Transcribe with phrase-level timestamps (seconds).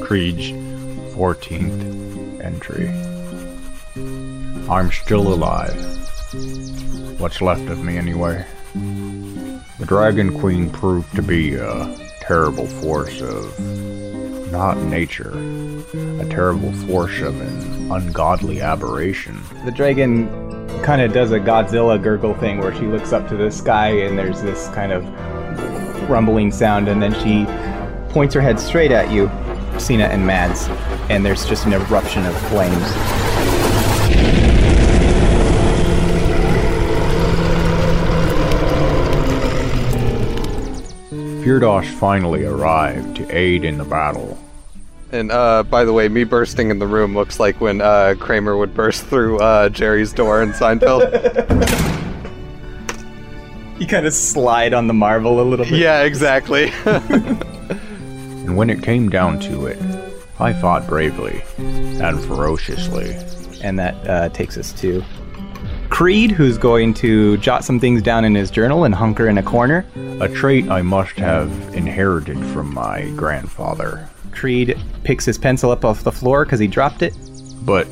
[0.00, 0.52] Creed's
[1.14, 2.88] 14th entry.
[4.70, 5.76] I'm still alive.
[7.20, 8.46] What's left of me, anyway.
[8.74, 13.60] The Dragon Queen proved to be a terrible force of
[14.50, 15.32] not nature,
[16.20, 19.38] a terrible force of an ungodly aberration.
[19.66, 20.26] The dragon
[20.82, 24.18] kind of does a Godzilla gurgle thing where she looks up to the sky and
[24.18, 25.04] there's this kind of
[26.08, 27.46] rumbling sound, and then she
[28.10, 29.30] points her head straight at you,
[29.78, 30.68] Cena and Mads,
[31.10, 32.76] and there's just an eruption of flames.
[41.10, 44.38] Firdaus finally arrived to aid in the battle.
[45.12, 48.56] And uh, by the way, me bursting in the room looks like when uh, Kramer
[48.56, 51.86] would burst through uh, Jerry's door in Seinfeld.
[53.80, 55.72] You kind of slide on the marble a little bit.
[55.74, 56.70] yeah, exactly.
[58.44, 59.78] And when it came down to it,
[60.38, 63.16] I fought bravely and ferociously.
[63.62, 65.04] And that uh, takes us to
[65.90, 69.42] Creed, who's going to jot some things down in his journal and hunker in a
[69.42, 69.84] corner.
[70.20, 74.08] A trait I must have inherited from my grandfather.
[74.30, 77.14] Creed picks his pencil up off the floor because he dropped it.
[77.62, 77.86] But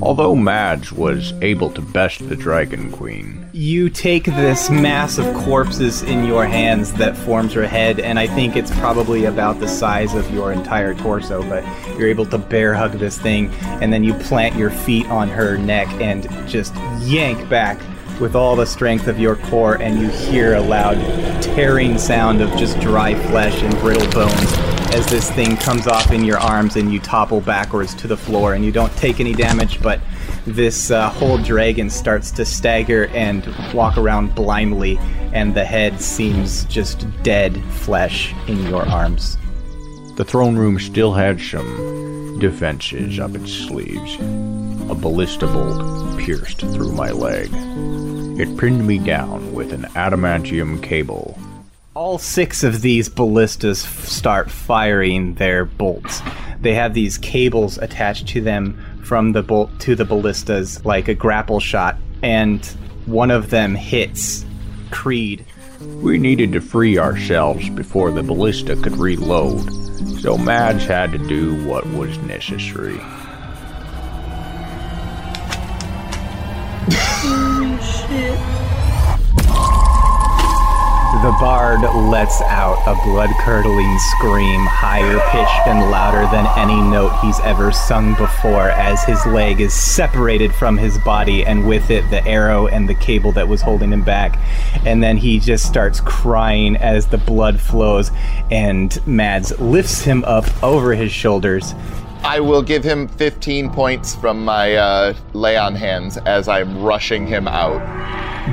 [0.00, 6.02] although Madge was able to best the Dragon Queen, You take this mass of corpses
[6.02, 10.14] in your hands that forms her head, and I think it's probably about the size
[10.14, 11.64] of your entire torso, but
[11.98, 15.56] you're able to bear hug this thing, and then you plant your feet on her
[15.56, 17.78] neck and just yank back
[18.20, 20.96] with all the strength of your core, and you hear a loud
[21.42, 24.63] tearing sound of just dry flesh and brittle bones
[24.94, 28.54] as this thing comes off in your arms and you topple backwards to the floor,
[28.54, 30.00] and you don't take any damage, but
[30.46, 34.96] this uh, whole dragon starts to stagger and walk around blindly,
[35.32, 39.36] and the head seems just dead flesh in your arms.
[40.14, 44.14] the throne room still had some defenses up its sleeves.
[44.88, 47.48] A ballista bolt pierced through my leg.
[48.38, 51.36] It pinned me down with an adamantium cable.
[51.94, 56.22] All six of these ballistas f- start firing their bolts.
[56.60, 61.14] They have these cables attached to them from the bolt to the ballistas, like a
[61.14, 62.66] grapple shot, and
[63.06, 64.44] one of them hits
[64.90, 65.46] Creed.
[66.02, 69.72] We needed to free ourselves before the ballista could reload,
[70.20, 72.98] so Mads had to do what was necessary.
[77.26, 78.73] Oh,
[81.24, 87.18] The bard lets out a blood curdling scream, higher pitched and louder than any note
[87.22, 92.02] he's ever sung before, as his leg is separated from his body, and with it,
[92.10, 94.38] the arrow and the cable that was holding him back.
[94.84, 98.10] And then he just starts crying as the blood flows,
[98.50, 101.74] and Mads lifts him up over his shoulders.
[102.24, 107.26] I will give him 15 points from my uh, lay on hands as I'm rushing
[107.26, 107.80] him out.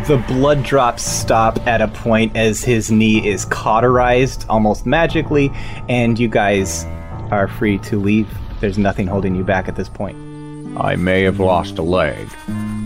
[0.07, 5.51] The blood drops stop at a point as his knee is cauterized almost magically,
[5.87, 6.83] and you guys
[7.31, 8.27] are free to leave.
[8.59, 10.17] There's nothing holding you back at this point.
[10.77, 12.27] I may have lost a leg,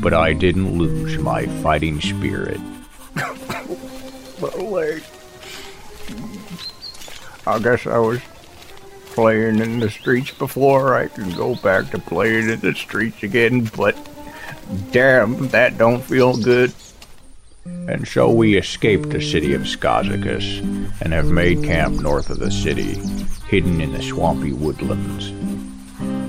[0.02, 2.62] but I didn't lose my fighting spirit.
[3.16, 5.04] my leg.
[7.48, 8.22] I guess I was
[9.16, 10.94] playing in the streets before.
[10.96, 13.98] I can go back to playing in the streets again, but
[14.92, 16.74] damn, that don't feel good.
[17.66, 20.60] And so we escaped the city of Skazicus
[21.02, 22.96] and have made camp north of the city,
[23.48, 25.32] hidden in the swampy woodlands,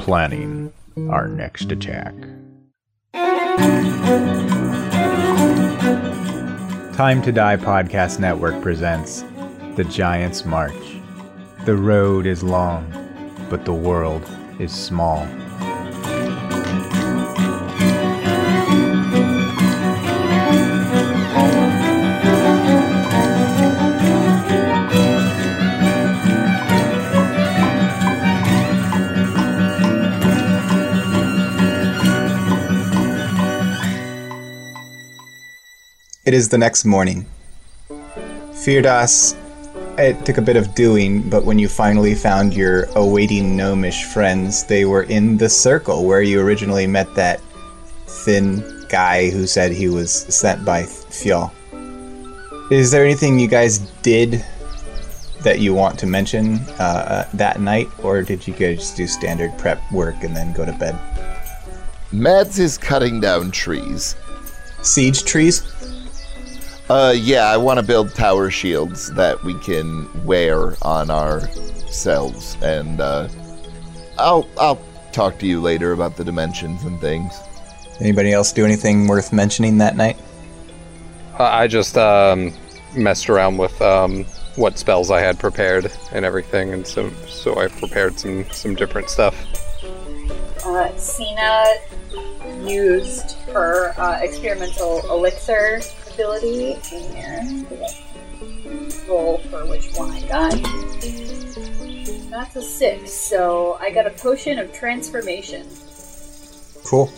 [0.02, 0.72] planning
[1.10, 2.14] our next attack.
[6.94, 9.24] Time to Die Podcast Network presents
[9.74, 10.95] The Giant's March.
[11.66, 12.86] The road is long,
[13.50, 14.22] but the world
[14.60, 15.26] is small.
[36.24, 37.26] It is the next morning.
[38.52, 39.34] Firdas,
[39.98, 44.64] it took a bit of doing, but when you finally found your awaiting gnomish friends,
[44.64, 47.40] they were in the circle where you originally met that
[48.06, 51.50] thin guy who said he was sent by Fjall.
[52.70, 54.44] Is there anything you guys did
[55.42, 59.06] that you want to mention uh, uh, that night, or did you guys just do
[59.06, 60.98] standard prep work and then go to bed?
[62.12, 64.16] Mads is cutting down trees.
[64.82, 65.62] Siege trees?
[66.88, 73.00] Uh, yeah, I want to build tower shields that we can wear on ourselves, and
[73.00, 73.28] uh,
[74.18, 74.80] I'll I'll
[75.10, 77.34] talk to you later about the dimensions and things.
[77.98, 80.16] Anybody else do anything worth mentioning that night?
[81.36, 82.52] Uh, I just um,
[82.94, 84.24] messed around with um,
[84.54, 89.10] what spells I had prepared and everything, and so so I prepared some some different
[89.10, 89.34] stuff.
[90.64, 91.64] Uh, Cena
[92.62, 95.80] used her uh, experimental elixir
[96.16, 96.72] ability
[97.14, 97.66] and
[99.06, 100.52] roll for which one I got.
[102.30, 105.66] That's a six, so I got a potion of transformation.
[106.86, 107.12] Cool.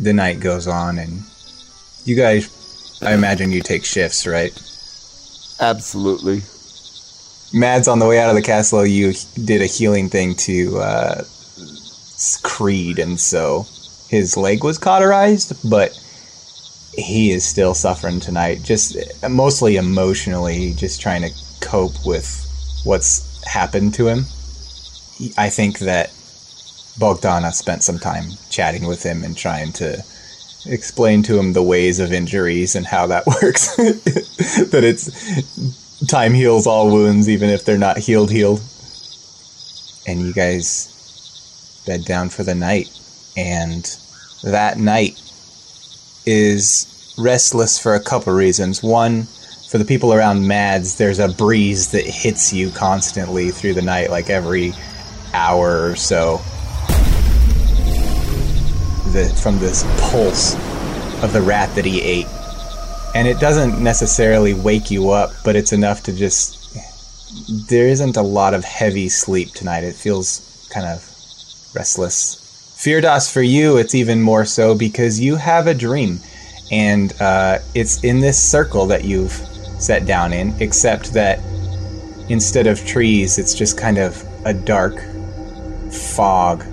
[0.00, 1.20] The night goes on, and
[2.06, 4.52] you guys, I imagine you take shifts, right?
[5.60, 6.40] Absolutely.
[7.52, 9.12] Mads, on the way out of the castle, you
[9.44, 11.24] did a healing thing to uh,
[12.42, 13.66] Creed, and so
[14.08, 15.92] his leg was cauterized, but
[16.96, 18.62] he is still suffering tonight.
[18.62, 21.30] Just uh, mostly emotionally, just trying to
[21.60, 22.40] cope with
[22.84, 24.20] what's happened to him.
[25.36, 26.10] I think that
[26.98, 30.04] Bogdana spent some time chatting with him and trying to
[30.66, 33.76] explain to him the ways of injuries and how that works.
[33.76, 38.62] that it's time heals all wounds, even if they're not healed, healed.
[40.06, 42.88] And you guys bed down for the night.
[43.36, 43.84] And
[44.42, 45.18] that night
[46.26, 48.82] is restless for a couple reasons.
[48.82, 49.24] One,
[49.70, 54.10] for the people around Mads, there's a breeze that hits you constantly through the night,
[54.10, 54.72] like every
[55.32, 56.38] hour or so.
[59.12, 60.54] The, from this pulse
[61.22, 62.26] of the rat that he ate.
[63.14, 66.60] And it doesn't necessarily wake you up, but it's enough to just.
[67.68, 69.84] There isn't a lot of heavy sleep tonight.
[69.84, 71.02] It feels kind of
[71.74, 72.43] restless.
[72.74, 76.18] Firdas, for you, it's even more so because you have a dream.
[76.70, 79.32] And uh, it's in this circle that you've
[79.78, 81.38] set down in, except that
[82.28, 84.96] instead of trees, it's just kind of a dark
[85.92, 86.64] fog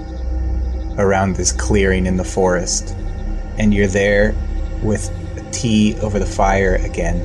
[0.98, 2.96] around this clearing in the forest.
[3.58, 4.36] And you're there
[4.82, 5.12] with
[5.52, 7.20] tea over the fire again.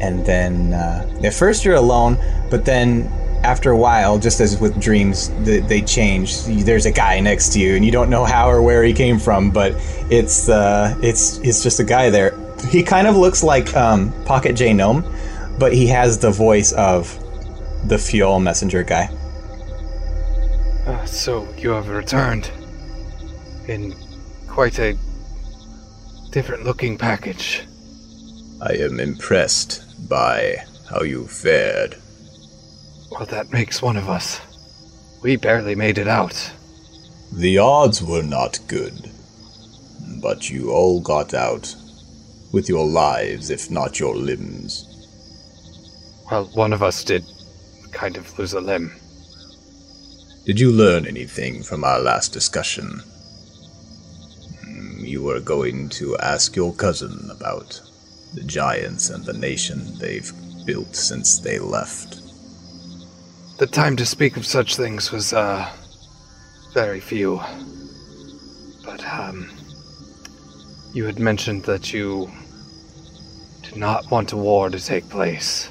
[0.00, 2.16] And then, uh, at first you're alone,
[2.50, 3.12] but then
[3.44, 6.44] after a while, just as with dreams, they, they change.
[6.44, 9.18] There's a guy next to you, and you don't know how or where he came
[9.18, 9.74] from, but
[10.10, 12.38] it's uh, it's it's just a guy there.
[12.70, 15.04] He kind of looks like um, Pocket J Gnome,
[15.58, 17.18] but he has the voice of
[17.88, 19.08] the Fjall Messenger guy.
[20.86, 22.50] Uh, so you have returned
[23.68, 23.94] in
[24.48, 24.96] quite a
[26.30, 27.62] different looking package.
[28.60, 30.56] I am impressed by
[30.88, 32.01] how you fared.
[33.12, 34.40] Well, that makes one of us.
[35.22, 36.52] We barely made it out.
[37.32, 39.10] The odds were not good,
[40.20, 41.74] but you all got out
[42.52, 44.86] with your lives, if not your limbs.
[46.30, 47.24] Well, one of us did
[47.92, 48.92] kind of lose a limb.
[50.46, 53.00] Did you learn anything from our last discussion?
[54.64, 57.80] Hmm, You were going to ask your cousin about
[58.34, 60.32] the giants and the nation they've
[60.66, 62.21] built since they left.
[63.58, 65.70] The time to speak of such things was, uh,
[66.72, 67.40] very few.
[68.84, 69.50] But, um,
[70.94, 72.30] you had mentioned that you
[73.62, 75.68] did not want a war to take place.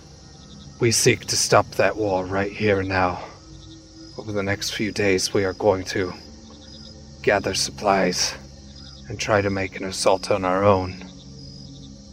[0.79, 3.23] We seek to stop that war right here and now.
[4.17, 6.13] Over the next few days, we are going to
[7.23, 8.35] gather supplies
[9.09, 11.03] and try to make an assault on our own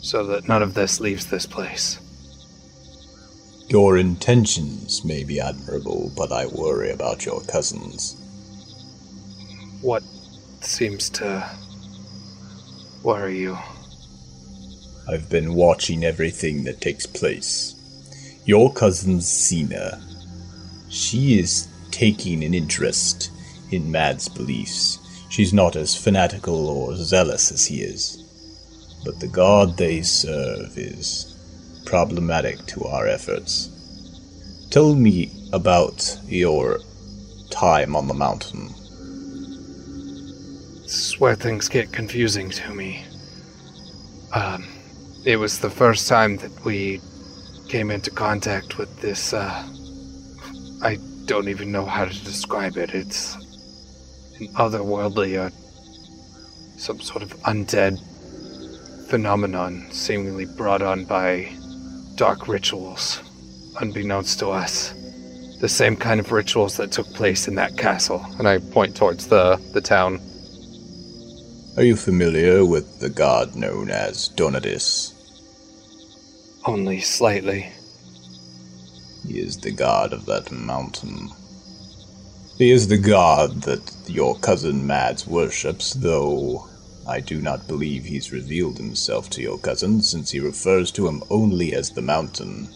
[0.00, 1.98] so that none of this leaves this place.
[3.68, 8.16] Your intentions may be admirable, but I worry about your cousins.
[9.82, 10.02] What
[10.62, 11.46] seems to
[13.02, 13.58] worry you?
[15.06, 17.74] I've been watching everything that takes place.
[18.46, 20.02] Your cousin Xena,
[20.88, 23.30] she is taking an interest
[23.70, 24.98] in Mad's beliefs.
[25.28, 28.24] She's not as fanatical or zealous as he is.
[29.04, 31.37] But the god they serve is
[31.88, 33.70] problematic to our efforts.
[34.70, 36.80] Tell me about your
[37.50, 38.68] time on the mountain.
[40.84, 43.06] Is where things get confusing to me.
[44.34, 44.68] Um,
[45.24, 47.00] it was the first time that we
[47.68, 49.66] came into contact with this, uh,
[50.82, 52.90] I don't even know how to describe it.
[52.90, 53.34] It's
[54.40, 55.50] an otherworldly, uh,
[56.76, 57.98] some sort of undead
[59.08, 61.50] phenomenon seemingly brought on by
[62.18, 63.22] dark rituals,
[63.80, 64.92] unbeknownst to us.
[65.60, 68.24] The same kind of rituals that took place in that castle.
[68.38, 70.20] And I point towards the, the town.
[71.78, 75.14] Are you familiar with the god known as Dunatis?
[76.68, 77.70] only slightly.
[79.26, 81.30] He is the god of that mountain.
[82.58, 86.68] He is the god that your cousin Mads worships, though
[87.08, 91.22] I do not believe he's revealed himself to your cousin, since he refers to him
[91.30, 92.68] only as the mountain.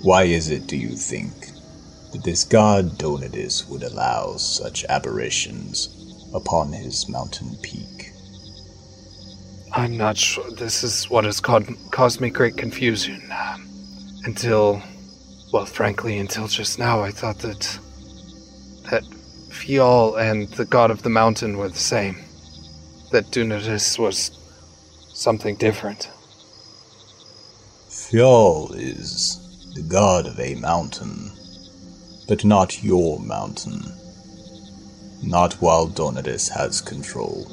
[0.00, 1.50] Why is it, do you think,
[2.12, 5.88] that this god Dunatis would allow such aberrations
[6.32, 8.12] upon his mountain peak?
[9.72, 10.48] I'm not sure.
[10.52, 13.22] This is what has caused, caused me great confusion.
[13.32, 13.68] Um,
[14.24, 14.80] until,
[15.52, 17.78] well, frankly, until just now, I thought that
[18.90, 19.02] that
[19.48, 22.22] Fjall and the god of the mountain were the same.
[23.12, 24.30] That Dunatis was
[25.12, 26.10] something different.
[27.90, 29.38] Fjall is
[29.74, 31.30] the god of a mountain,
[32.26, 33.82] but not your mountain.
[35.22, 37.46] Not while Dunatis has control.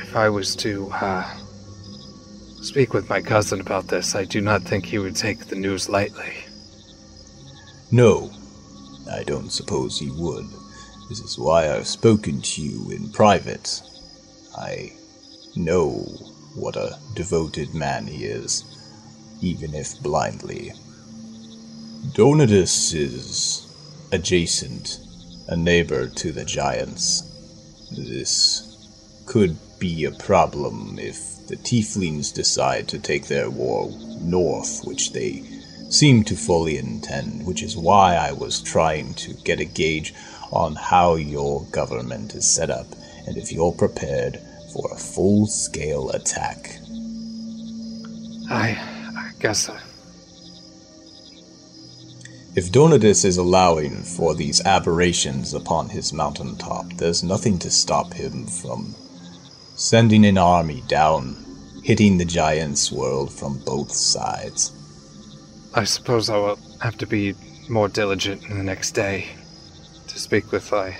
[0.00, 1.32] If I was to uh,
[2.62, 5.88] speak with my cousin about this, I do not think he would take the news
[5.88, 6.44] lightly.
[7.92, 8.32] No,
[9.08, 10.59] I don't suppose he would.
[11.10, 13.82] This is why I've spoken to you in private.
[14.56, 14.92] I
[15.56, 15.90] know
[16.54, 18.64] what a devoted man he is,
[19.40, 20.72] even if blindly.
[22.14, 23.66] Dunatis is
[24.12, 25.00] adjacent,
[25.48, 27.22] a neighbor to the giants.
[27.90, 28.78] This
[29.26, 33.90] could be a problem if the tieflings decide to take their war
[34.20, 35.42] north, which they
[35.88, 40.14] seem to fully intend, which is why I was trying to get a gauge
[40.52, 42.86] on how your government is set up
[43.26, 44.40] and if you're prepared
[44.72, 46.76] for a full scale attack.
[48.50, 48.76] I,
[49.16, 49.76] I guess so.
[52.56, 58.46] If Dunatis is allowing for these aberrations upon his mountaintop, there's nothing to stop him
[58.46, 58.94] from
[59.76, 61.36] sending an army down,
[61.84, 64.72] hitting the giants' world from both sides.
[65.74, 67.34] I suppose I will have to be
[67.68, 69.28] more diligent in the next day
[70.20, 70.94] speak with my,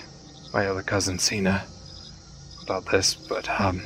[0.53, 1.63] my other cousin Cena
[2.63, 3.83] about this, but um,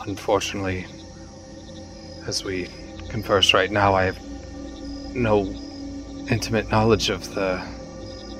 [0.00, 0.86] unfortunately,
[2.26, 2.68] as we
[3.08, 4.18] converse right now, I have
[5.14, 5.44] no
[6.28, 7.62] intimate knowledge of the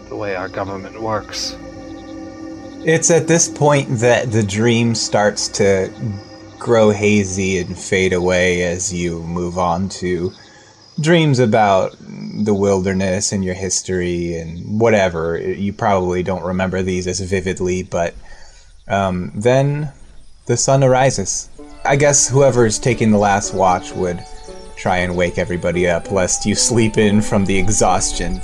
[0.08, 1.56] the way our government works.
[2.84, 5.90] It's at this point that the dream starts to
[6.58, 10.32] grow hazy and fade away as you move on to
[11.00, 11.96] dreams about
[12.32, 15.38] the wilderness and your history and whatever.
[15.38, 18.14] You probably don't remember these as vividly, but
[18.88, 19.92] um, then
[20.46, 21.48] the sun arises.
[21.84, 24.24] I guess whoever's taking the last watch would
[24.76, 28.40] try and wake everybody up, lest you sleep in from the exhaustion.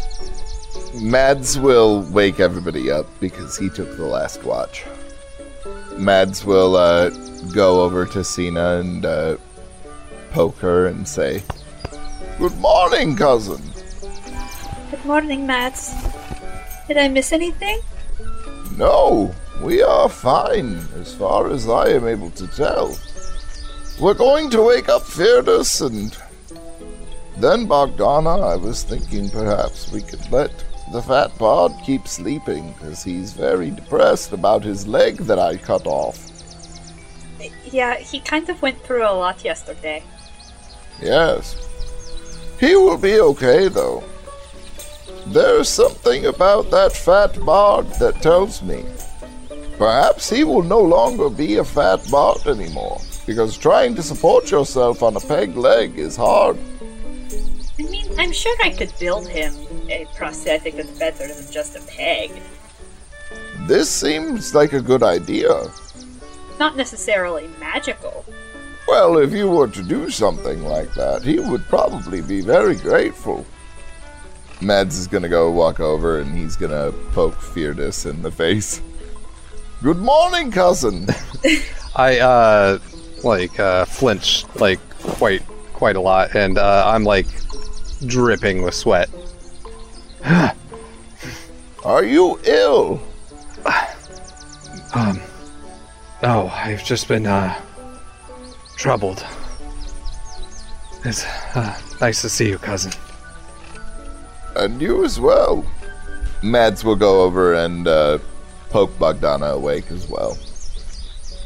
[0.95, 4.85] Mads will wake everybody up because he took the last watch.
[5.97, 7.11] Mads will uh,
[7.53, 9.37] go over to Cena and uh,
[10.31, 11.43] poke her and say,
[12.39, 13.68] Good morning, cousin.
[14.91, 15.95] Good morning, Mads.
[16.87, 17.81] Did I miss anything?
[18.79, 22.99] No, we are fine, as far as I am able to tell.
[24.01, 26.17] We're going to wake up Fearless and
[27.37, 28.53] then Bogdana.
[28.53, 30.53] I was thinking perhaps we could let
[30.91, 35.87] the fat pod keep sleeping, because he's very depressed about his leg that I cut
[35.87, 36.19] off.
[37.67, 40.03] Yeah, he kind of went through a lot yesterday.
[41.03, 41.57] Yes.
[42.59, 44.03] He will be okay, though.
[45.33, 48.85] There's something about that fat bard that tells me.
[49.77, 55.03] Perhaps he will no longer be a fat bard anymore, because trying to support yourself
[55.03, 56.57] on a peg leg is hard.
[57.79, 59.55] I mean, I'm sure I could build him
[59.91, 62.31] a prosthetic that's better than just a peg.
[63.67, 65.71] This seems like a good idea.
[66.59, 68.25] Not necessarily magical.
[68.89, 73.45] Well, if you were to do something like that, he would probably be very grateful.
[74.61, 78.81] Mads is gonna go walk over and he's gonna poke Fearless in the face.
[79.83, 81.07] Good morning, cousin.
[81.97, 82.79] I uh
[83.23, 87.27] like uh flinch like quite quite a lot and uh I'm like
[88.07, 89.09] dripping with sweat.
[91.85, 93.03] Are you ill?
[94.95, 95.21] Um
[96.23, 97.55] Oh, I've just been uh
[98.77, 99.25] troubled.
[101.05, 101.25] It's
[101.55, 102.93] uh, nice to see you, cousin.
[104.59, 105.65] And you as well.
[106.43, 108.19] Mads will go over and uh,
[108.71, 110.37] poke Bogdana awake as well.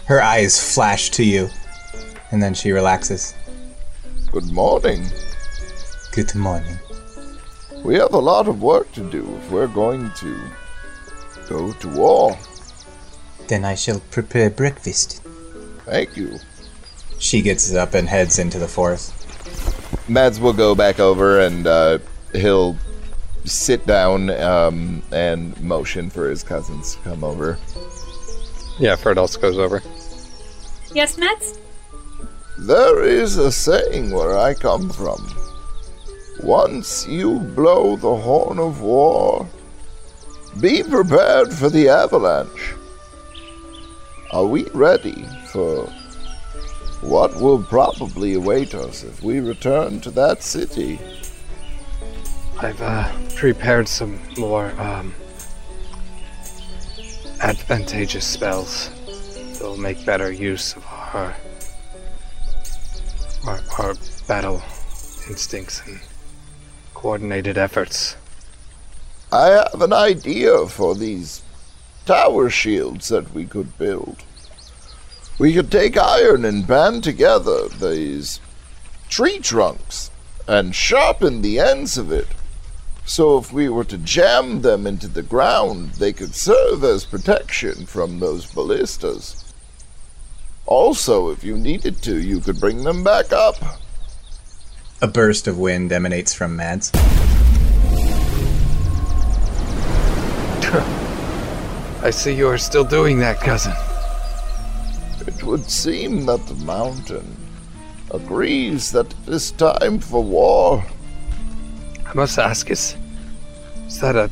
[0.06, 1.50] Her eyes flash to you,
[2.30, 3.34] and then she relaxes.
[4.30, 5.04] Good morning.
[6.12, 6.78] Good morning.
[7.84, 10.34] We have a lot of work to do if we're going to
[11.48, 12.38] go to war.
[13.48, 15.22] Then I shall prepare breakfast.
[15.84, 16.38] Thank you.
[17.18, 19.12] She gets up and heads into the forest.
[20.08, 21.98] Mads will go back over and uh,
[22.32, 22.76] he'll
[23.44, 27.58] sit down um, and motion for his cousins to come over.
[28.78, 29.82] Yeah, Fred also goes over.
[30.94, 31.42] Yes, Matt?
[32.58, 35.26] There is a saying where I come from.
[36.42, 39.48] Once you blow the horn of war,
[40.60, 42.74] be prepared for the avalanche.
[44.32, 45.86] Are we ready for
[47.00, 50.98] what will probably await us if we return to that city?
[52.60, 55.14] I've uh, prepared some more um,
[57.40, 58.90] advantageous spells
[59.58, 61.36] that will make better use of our,
[63.46, 63.94] our our
[64.28, 64.62] battle
[65.28, 66.00] instincts and
[66.94, 68.16] coordinated efforts.
[69.32, 71.42] I have an idea for these
[72.06, 74.22] tower shields that we could build.
[75.38, 78.40] We could take iron and band together these
[79.08, 80.10] tree trunks
[80.46, 82.28] and sharpen the ends of it.
[83.04, 87.86] So if we were to jam them into the ground, they could serve as protection
[87.86, 89.52] from those ballistas.
[90.66, 93.56] Also, if you needed to, you could bring them back up.
[95.02, 96.92] A burst of wind emanates from Mads.
[102.04, 103.72] I see you are still doing that, cousin.
[105.26, 107.36] It would seem that the mountain
[108.10, 110.84] agrees that it is time for war.
[112.12, 112.94] I must ask, is,
[113.86, 114.30] is that a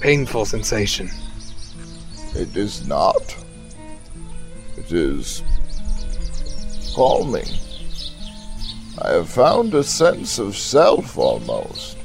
[0.00, 1.08] painful sensation?
[2.34, 3.36] It is not.
[4.76, 5.44] It is
[6.92, 7.46] calming.
[9.00, 11.96] I have found a sense of self almost.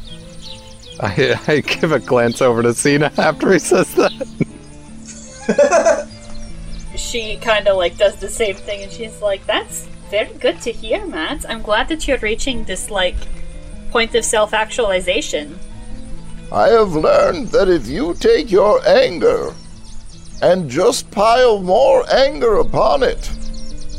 [1.00, 4.12] I, I give a glance over to Cena after he says that.
[6.96, 10.72] She kind of like does the same thing, and she's like, "That's very good to
[10.72, 11.46] hear, Matt.
[11.50, 13.16] I'm glad that you're reaching this like
[13.96, 15.58] point of self-actualization."
[16.52, 19.54] I have learned that if you take your anger
[20.42, 23.32] and just pile more anger upon it,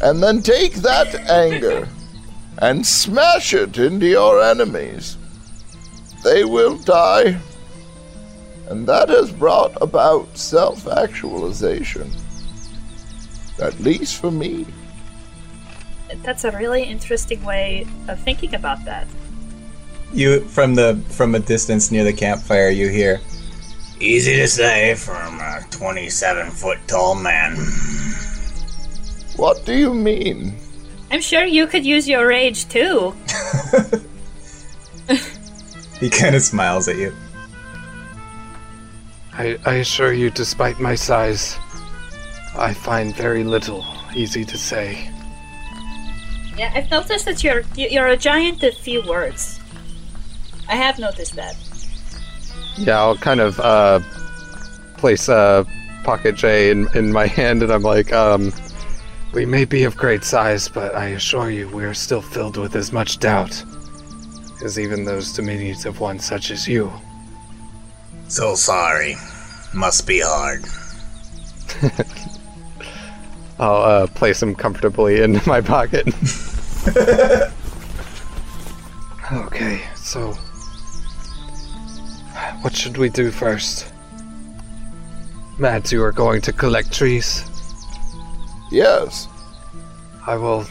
[0.03, 1.89] and then take that anger
[2.59, 5.17] and smash it into your enemies,
[6.23, 7.39] they will die.
[8.69, 12.11] And that has brought about self actualization.
[13.63, 14.67] At least for me.
[16.23, 19.07] That's a really interesting way of thinking about that.
[20.17, 23.21] You from the from a distance near the campfire, you hear.
[24.01, 27.57] Easy to say from a 27 foot tall man.
[29.37, 30.57] What do you mean?
[31.11, 33.15] I'm sure you could use your rage too.
[36.01, 37.11] He kind of smiles at you.
[39.33, 41.57] I, I assure you, despite my size,
[42.55, 43.83] I find very little
[44.15, 45.11] easy to say.
[46.59, 49.59] Yeah, I've noticed that you're you- you're a giant of few words.
[50.69, 51.57] I have noticed that.
[52.77, 54.01] Yeah, I'll kind of uh,
[54.97, 55.67] place a
[56.05, 58.53] pocket J in, in my hand, and I'm like, um,
[59.33, 62.93] we may be of great size, but I assure you, we're still filled with as
[62.93, 63.63] much doubt
[64.65, 66.91] as even those dominions of one such as you.
[68.29, 69.17] So sorry.
[69.75, 70.65] Must be hard.
[73.59, 76.07] I'll uh, place him comfortably in my pocket.
[79.33, 80.35] okay, so
[82.67, 83.93] what should we do first?
[85.57, 87.45] Mads, you are going to collect trees.
[88.73, 89.29] Yes,
[90.27, 90.67] I will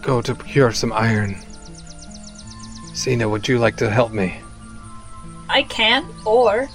[0.00, 1.36] go to procure some iron.
[2.94, 4.40] Cena, would you like to help me?
[5.50, 6.66] I can, or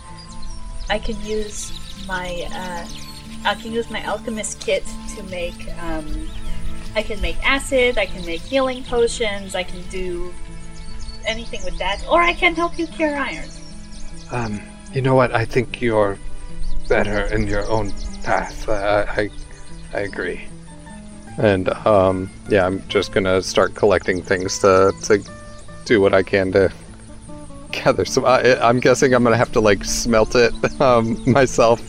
[0.87, 1.73] I can use
[2.07, 2.85] my uh,
[3.43, 6.29] I can use my alchemist kit to make um,
[6.95, 10.31] I can make acid, I can make healing potions, I can do
[11.25, 13.49] anything with that, or I can help you cure iron.
[14.31, 14.61] Um,
[14.93, 15.33] you know what?
[15.33, 16.17] I think you're
[16.87, 17.91] better in your own
[18.23, 18.67] path.
[18.69, 19.29] I, I,
[19.93, 20.41] I agree.
[21.37, 25.23] And um, yeah, I'm just gonna start collecting things to to
[25.85, 26.71] do what I can to
[27.71, 28.25] gather some.
[28.25, 31.81] I, I'm guessing I'm gonna have to like smelt it um, myself.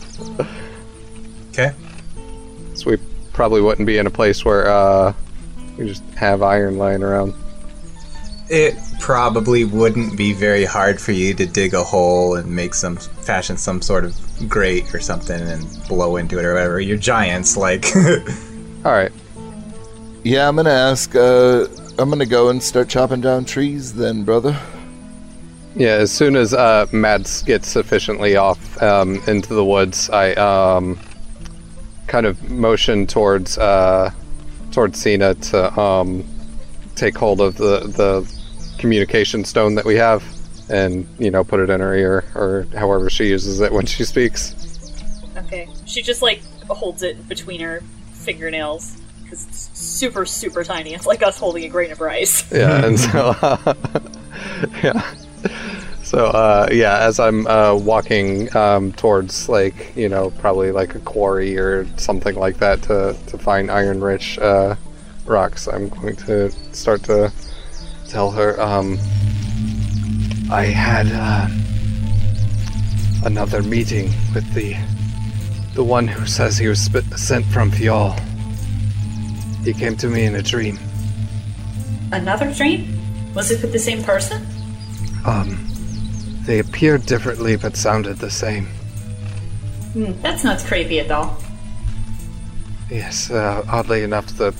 [1.50, 1.72] Okay.
[2.74, 2.98] So we
[3.32, 5.12] probably wouldn't be in a place where uh,
[5.76, 7.34] we just have iron lying around.
[8.48, 12.94] It probably wouldn't be very hard for you to dig a hole and make some
[12.94, 14.16] fashion some sort of
[14.48, 16.80] grate or something and blow into it or whatever.
[16.80, 17.84] You're giants, like.
[18.84, 19.10] All right.
[20.22, 21.16] Yeah, I'm gonna ask.
[21.16, 21.66] Uh,
[21.98, 24.56] I'm gonna go and start chopping down trees, then, brother.
[25.74, 30.96] Yeah, as soon as uh, Mads gets sufficiently off um, into the woods, I um,
[32.06, 34.12] kind of motion towards uh,
[34.70, 36.24] towards Cena to um,
[36.94, 38.41] take hold of the the
[38.82, 40.24] communication stone that we have,
[40.68, 44.04] and you know, put it in her ear or however she uses it when she
[44.04, 44.56] speaks.
[45.36, 45.68] Okay.
[45.86, 47.80] She just like holds it between her
[48.12, 50.94] fingernails because it's super super tiny.
[50.94, 52.50] It's like us holding a grain of rice.
[52.52, 53.36] Yeah, and so
[54.82, 55.14] yeah.
[56.02, 61.00] So uh, yeah, as I'm uh, walking um, towards like you know probably like a
[61.00, 64.74] quarry or something like that to to find iron rich uh,
[65.24, 67.32] rocks, I'm going to start to
[68.12, 68.98] tell her um,
[70.50, 71.48] I had uh,
[73.24, 74.76] another meeting with the
[75.72, 78.12] the one who says he was sp- sent from Fjall.
[79.64, 80.78] He came to me in a dream.
[82.12, 83.00] Another dream?
[83.34, 84.46] Was it with the same person?
[85.24, 85.56] Um,
[86.44, 88.66] they appeared differently but sounded the same.
[89.94, 91.38] Hmm, that's not creepy at all.
[92.90, 94.54] Yes, uh, oddly enough, the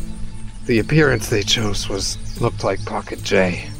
[0.64, 3.70] the appearance they chose was looked like Pocket J.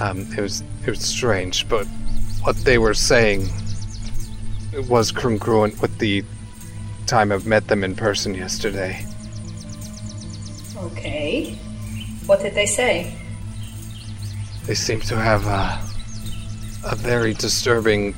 [0.00, 1.86] Um, it was it was strange, but
[2.42, 3.50] what they were saying
[4.88, 6.24] was congruent with the
[7.06, 9.04] time I've met them in person yesterday.
[10.78, 11.58] Okay.
[12.24, 13.14] What did they say?
[14.64, 15.78] They seem to have a
[16.90, 18.14] a very disturbing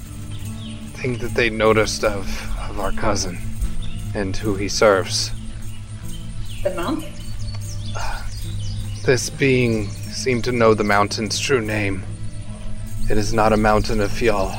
[0.94, 2.24] thing that they noticed of
[2.70, 3.37] of our cousin
[4.14, 5.33] and who he serves.
[6.62, 7.15] The mount?
[9.06, 12.02] This being seemed to know the mountain's true name.
[13.08, 14.50] It is not a mountain of Fjall.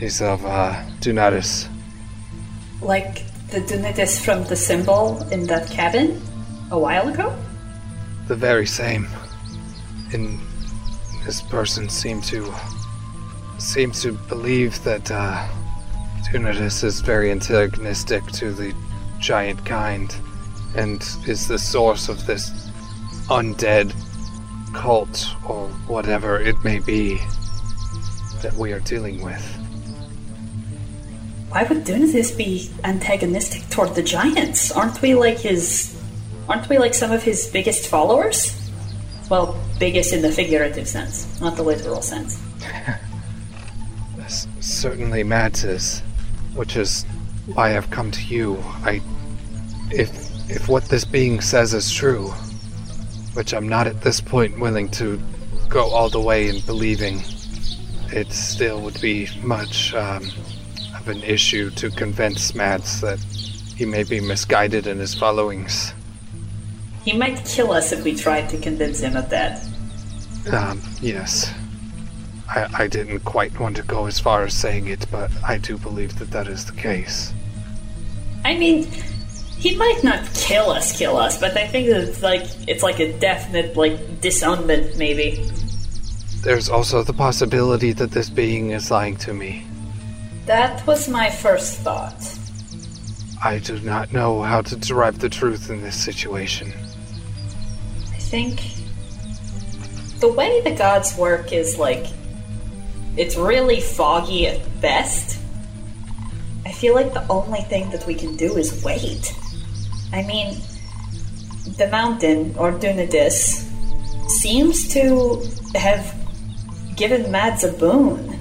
[0.00, 1.68] It's of uh, Dunatis.
[2.80, 6.22] Like the Dunatis from the symbol in that cabin
[6.70, 7.36] a while ago?
[8.28, 9.08] The very same.
[10.12, 10.38] And
[11.26, 12.54] this person seemed to
[13.58, 15.44] seems to believe that uh,
[16.30, 18.72] Dunatis is very antagonistic to the
[19.18, 20.14] giant kind,
[20.76, 22.63] and is the source of this
[23.28, 23.94] undead
[24.74, 27.16] cult or whatever it may be
[28.42, 29.42] that we are dealing with.
[31.48, 34.72] Why would Dunatis be antagonistic toward the giants?
[34.72, 35.96] Aren't we like his.
[36.48, 38.60] Aren't we like some of his biggest followers?
[39.30, 42.42] Well, biggest in the figurative sense, not the literal sense.
[44.60, 45.22] Certainly
[45.64, 46.00] is,
[46.54, 47.04] which is
[47.46, 48.58] why I've come to you.
[48.82, 49.00] I,
[49.90, 50.10] if
[50.50, 52.32] if what this being says is true,
[53.34, 55.20] which I'm not at this point willing to
[55.68, 57.22] go all the way in believing,
[58.12, 60.24] it still would be much um,
[60.96, 63.18] of an issue to convince Mads that
[63.76, 65.92] he may be misguided in his followings.
[67.04, 69.66] He might kill us if we tried to convince him of that.
[70.52, 71.52] Um, yes.
[72.48, 75.76] I, I didn't quite want to go as far as saying it, but I do
[75.76, 77.32] believe that that is the case.
[78.44, 78.86] I mean,
[79.64, 83.00] he might not kill us, kill us, but I think that it's like it's like
[83.00, 85.48] a definite like disownment, maybe.
[86.42, 89.64] There's also the possibility that this being is lying to me.
[90.44, 92.38] That was my first thought.
[93.42, 96.70] I do not know how to derive the truth in this situation.
[98.12, 98.60] I think
[100.20, 102.04] the way the gods work is like
[103.16, 105.40] it's really foggy at best.
[106.66, 109.32] I feel like the only thing that we can do is wait.
[110.14, 110.54] I mean,
[111.76, 113.66] the mountain or Dunatis
[114.30, 115.42] seems to
[115.74, 116.14] have
[116.94, 118.38] given Mads a boon.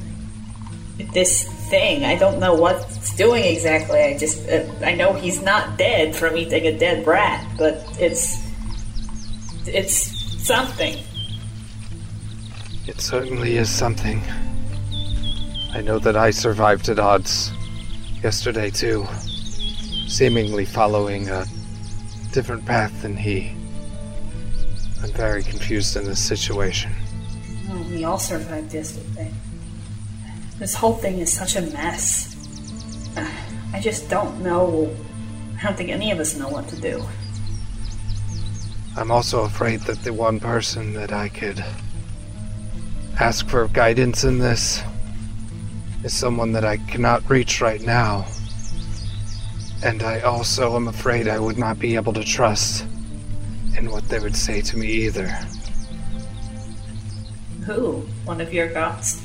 [1.14, 4.00] This thing, I don't know what it's doing exactly.
[4.00, 8.38] I just, uh, I know he's not dead from eating a dead brat, but it's,
[9.66, 10.96] it's something.
[12.86, 14.22] It certainly is something.
[15.74, 17.52] I know that I survived at odds
[18.22, 19.08] yesterday too,
[20.08, 21.48] seemingly following a
[22.34, 23.56] different path than he.
[25.02, 26.92] I'm very confused in this situation.
[27.70, 29.32] Oh, we all survived yesterday.
[30.58, 32.36] This whole thing is such a mess.
[33.74, 34.96] I just don't know.
[35.60, 37.04] I don't think any of us know what to do.
[38.96, 41.64] I'm also afraid that the one person that I could
[43.20, 44.82] ask for guidance in this
[46.04, 48.26] is someone that I cannot reach right now.
[49.84, 52.86] And I also am afraid I would not be able to trust
[53.78, 55.28] in what they would say to me either.
[57.66, 58.08] Who?
[58.24, 59.22] One of your gods?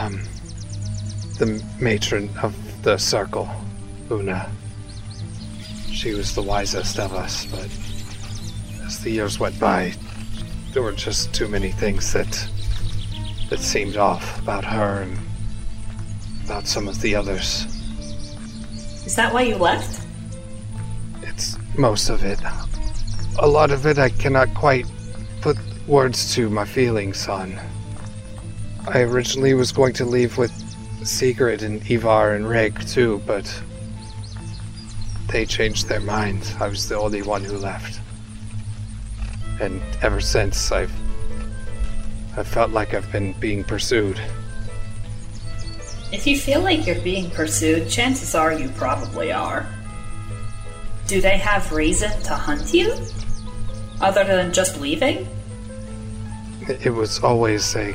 [0.00, 0.22] Um,
[1.38, 3.50] the matron of the circle,
[4.10, 4.50] Una.
[5.90, 7.68] She was the wisest of us, but
[8.86, 9.92] as the years went by,
[10.72, 12.48] there were just too many things that
[13.50, 15.18] that seemed off about her and
[16.46, 17.81] about some of the others.
[19.04, 20.06] Is that why you left?
[21.22, 22.40] It's most of it.
[23.38, 24.86] A lot of it I cannot quite
[25.40, 27.58] put words to my feelings on.
[28.86, 30.52] I originally was going to leave with
[31.04, 33.62] Sigrid and Ivar and Rig too, but
[35.28, 36.54] they changed their minds.
[36.60, 38.00] I was the only one who left.
[39.60, 40.92] And ever since I've
[42.36, 44.20] I've felt like I've been being pursued.
[46.12, 49.66] If you feel like you're being pursued, chances are you probably are.
[51.06, 52.94] Do they have reason to hunt you?
[54.02, 55.26] Other than just leaving?
[56.68, 57.92] It was always a,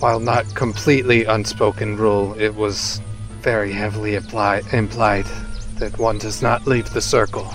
[0.00, 3.00] while not completely unspoken rule, it was
[3.40, 5.26] very heavily apply, implied
[5.76, 7.54] that one does not leave the circle.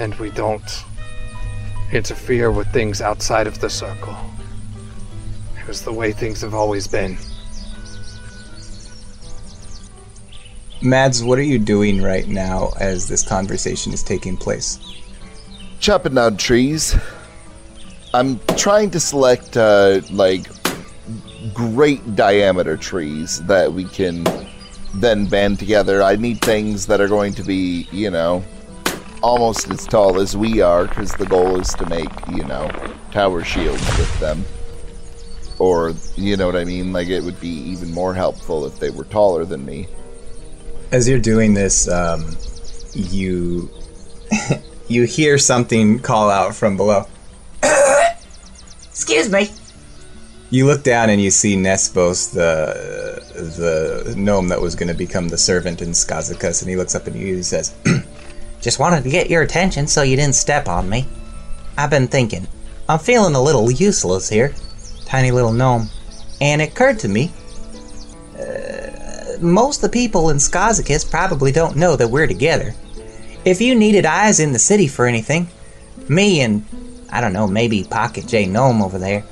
[0.00, 0.84] And we don't
[1.92, 4.16] interfere with things outside of the circle.
[5.56, 7.16] It was the way things have always been.
[10.82, 14.78] Mads, what are you doing right now as this conversation is taking place?
[15.78, 16.96] Chopping down trees.
[18.14, 20.46] I'm trying to select uh, like
[21.52, 24.26] great diameter trees that we can
[24.94, 26.02] then band together.
[26.02, 28.42] I need things that are going to be, you know,
[29.22, 32.70] almost as tall as we are, because the goal is to make, you know,
[33.10, 34.46] tower shields with them.
[35.58, 36.90] Or, you know what I mean?
[36.90, 39.86] Like, it would be even more helpful if they were taller than me.
[40.92, 42.36] As you're doing this, um,
[42.94, 43.70] you
[44.88, 47.06] you hear something call out from below.
[48.90, 49.50] Excuse me.
[50.50, 55.28] You look down and you see Nesbos, the the gnome that was going to become
[55.28, 57.74] the servant in Skazikas, and he looks up at you and says,
[58.60, 61.06] Just wanted to get your attention so you didn't step on me.
[61.78, 62.48] I've been thinking.
[62.88, 64.52] I'm feeling a little useless here.
[65.06, 65.88] Tiny little gnome.
[66.40, 67.30] And it occurred to me.
[69.40, 72.74] Most of the people in Skazakis probably don't know that we're together.
[73.44, 75.48] If you needed eyes in the city for anything,
[76.08, 76.64] me and,
[77.10, 79.24] I don't know, maybe Pocket J Gnome over there,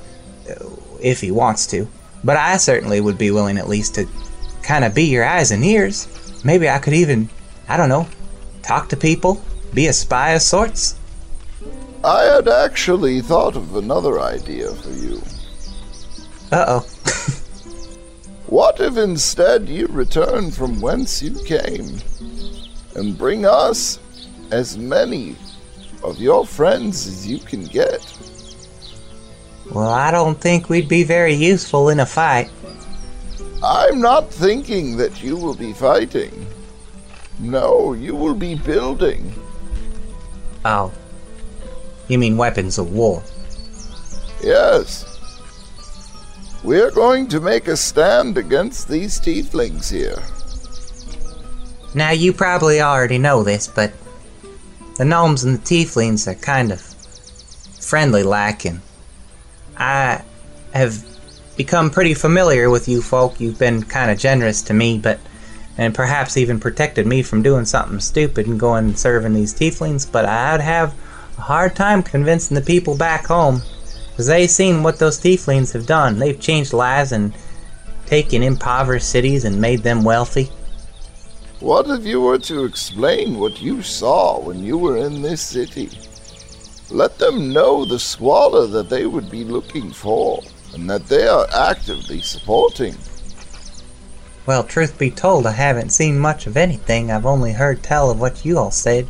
[1.01, 1.87] if he wants to,
[2.23, 4.07] but I certainly would be willing at least to
[4.63, 6.07] kind of be your eyes and ears.
[6.43, 7.29] Maybe I could even,
[7.67, 8.07] I don't know,
[8.61, 9.41] talk to people,
[9.73, 10.95] be a spy of sorts.
[12.03, 15.21] I had actually thought of another idea for you.
[16.51, 17.35] Uh oh.
[18.49, 21.99] What if instead you return from whence you came
[22.95, 23.99] and bring us
[24.49, 25.35] as many
[26.03, 28.01] of your friends as you can get?
[29.71, 32.49] Well, I don't think we'd be very useful in a fight.
[33.63, 36.47] I'm not thinking that you will be fighting.
[37.37, 39.31] No, you will be building.
[40.65, 40.91] Oh.
[42.07, 43.21] You mean weapons of war?
[44.41, 45.08] Yes.
[46.63, 50.21] We're going to make a stand against these tieflings here.
[51.95, 53.93] Now, you probably already know this, but
[54.97, 56.81] the gnomes and the tieflings are kind of
[57.79, 58.81] friendly lacking.
[59.77, 60.21] I
[60.73, 61.03] have
[61.55, 63.39] become pretty familiar with you folk.
[63.39, 65.19] You've been kind of generous to me, but
[65.77, 70.09] and perhaps even protected me from doing something stupid and going and serving these tieflings,
[70.11, 70.93] but I'd have
[71.37, 73.61] a hard time convincing the people back home.
[74.19, 76.19] Because they've seen what those tieflings have done.
[76.19, 77.33] They've changed lives and
[78.05, 80.49] taken impoverished cities and made them wealthy.
[81.61, 85.89] What if you were to explain what you saw when you were in this city?
[86.89, 91.47] Let them know the squalor that they would be looking for, and that they are
[91.55, 92.97] actively supporting.
[94.45, 97.09] Well, truth be told, I haven't seen much of anything.
[97.09, 99.07] I've only heard tell of what you all said.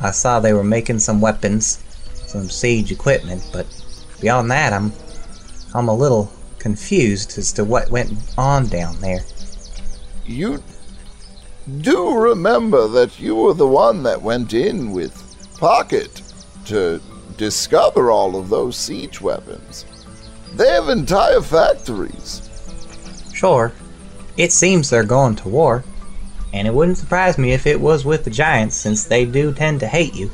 [0.00, 1.80] I saw they were making some weapons,
[2.26, 3.68] some siege equipment, but
[4.20, 4.92] beyond that, I'm
[5.74, 9.20] I'm a little confused as to what went on down there.
[10.26, 10.62] You
[11.80, 15.24] do remember that you were the one that went in with
[15.58, 16.22] Pocket
[16.66, 17.00] to
[17.36, 19.84] discover all of those siege weapons.
[20.54, 22.42] They have entire factories.
[23.34, 23.72] Sure,
[24.36, 25.84] it seems they're going to war,
[26.52, 29.80] and it wouldn't surprise me if it was with the giants, since they do tend
[29.80, 30.30] to hate you.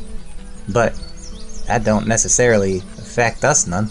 [0.69, 0.95] But
[1.67, 2.83] that don't necessarily
[3.15, 3.89] affect us none.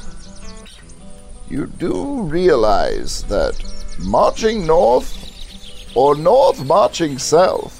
[1.50, 3.56] You do realize that
[3.98, 5.16] marching north
[5.96, 7.74] or north marching south,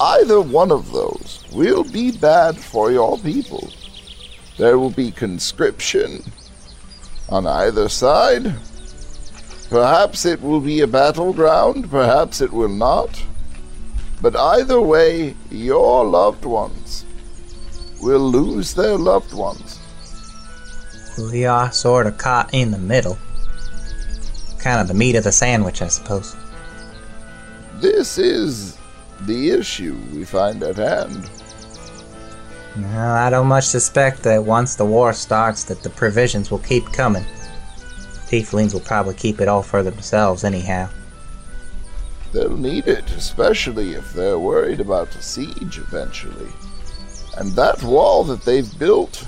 [0.00, 3.70] either one of those will be bad for your people.
[4.56, 6.22] There will be conscription
[7.28, 8.54] on either side.
[9.68, 13.22] Perhaps it will be a battleground, perhaps it will not.
[14.22, 17.04] But either way, your loved ones
[18.00, 19.79] will lose their loved ones.
[21.28, 23.18] We are sort of caught in the middle.
[24.58, 26.34] Kind of the meat of the sandwich, I suppose.
[27.80, 28.78] This is
[29.22, 31.28] the issue we find at hand.
[32.76, 36.84] Well, I don't much suspect that once the war starts that the provisions will keep
[36.92, 37.24] coming.
[38.28, 40.88] Tieflings will probably keep it all for themselves anyhow.
[42.32, 46.50] They'll need it, especially if they're worried about a siege eventually.
[47.36, 49.24] And that wall that they've built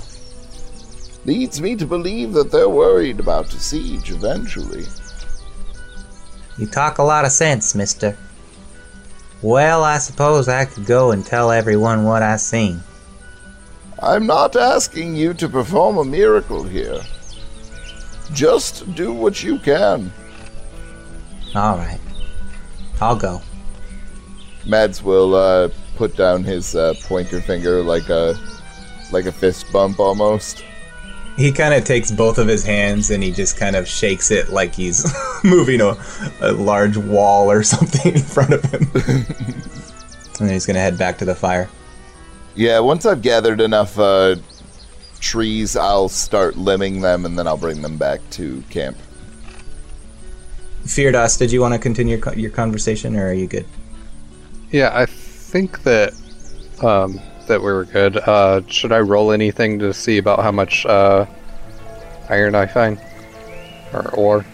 [1.25, 4.85] leads me to believe that they're worried about a siege eventually.
[6.57, 8.17] You talk a lot of sense, mister.
[9.41, 12.81] Well, I suppose I could go and tell everyone what I seen.
[14.01, 17.01] I'm not asking you to perform a miracle here.
[18.33, 20.11] Just do what you can.
[21.55, 21.99] Alright.
[23.01, 23.41] I'll go.
[24.65, 28.35] Mads will uh, put down his uh, pointer finger like a
[29.11, 30.63] like a fist bump almost.
[31.35, 34.49] He kind of takes both of his hands and he just kind of shakes it
[34.49, 35.05] like he's
[35.43, 35.95] moving a,
[36.41, 38.87] a large wall or something in front of him.
[38.95, 41.69] and then he's going to head back to the fire.
[42.55, 44.35] Yeah, once I've gathered enough uh,
[45.19, 48.97] trees, I'll start limbing them and then I'll bring them back to camp.
[50.83, 53.65] Firdaus, did you want to continue your, your conversation or are you good?
[54.69, 56.13] Yeah, I think that
[56.81, 58.17] um, that we were good.
[58.17, 61.25] Uh, should I roll anything to see about how much uh,
[62.29, 62.99] iron I find,
[63.93, 64.45] or ore?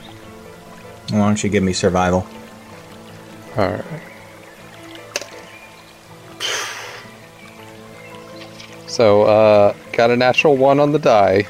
[1.10, 2.26] Why don't you give me survival?
[3.58, 3.86] All right.
[8.88, 11.48] So, uh, got a natural one on the die.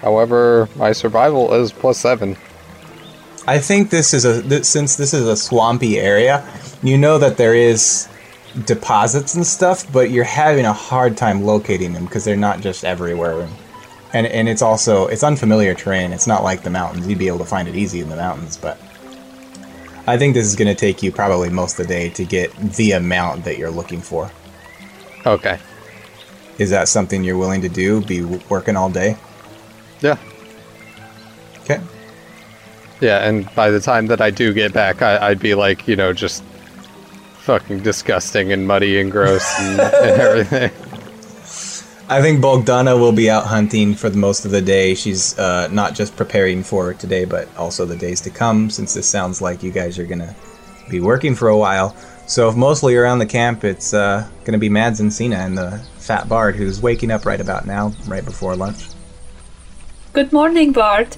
[0.00, 2.36] However, my survival is plus seven.
[3.46, 6.46] I think this is a th- since this is a swampy area,
[6.82, 8.08] you know that there is
[8.64, 12.84] deposits and stuff, but you're having a hard time locating them because they're not just
[12.84, 13.48] everywhere.
[14.12, 16.12] And and it's also it's unfamiliar terrain.
[16.12, 17.06] It's not like the mountains.
[17.06, 18.80] You'd be able to find it easy in the mountains, but
[20.06, 22.50] I think this is going to take you probably most of the day to get
[22.56, 24.30] the amount that you're looking for.
[25.26, 25.58] Okay.
[26.58, 28.00] Is that something you're willing to do?
[28.00, 29.18] Be working all day?
[30.00, 30.16] Yeah.
[31.60, 31.80] Okay.
[33.00, 35.94] Yeah, and by the time that I do get back, I, I'd be like, you
[35.94, 36.42] know, just
[37.48, 40.70] fucking disgusting and muddy and gross and, and everything.
[42.06, 44.94] I think Bogdana will be out hunting for the most of the day.
[44.94, 49.08] She's uh, not just preparing for today, but also the days to come, since this
[49.08, 50.36] sounds like you guys are going to
[50.90, 51.96] be working for a while.
[52.26, 55.56] So, if mostly around the camp, it's uh, going to be Mads and Cena and
[55.56, 58.88] the fat Bard who's waking up right about now, right before lunch.
[60.12, 61.16] Good morning, Bard.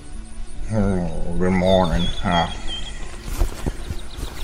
[0.70, 2.06] Oh, good morning.
[2.22, 2.52] Uh,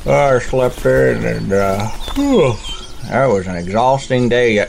[0.09, 2.55] I slept in and, uh, whew,
[3.09, 4.66] that was an exhausting day.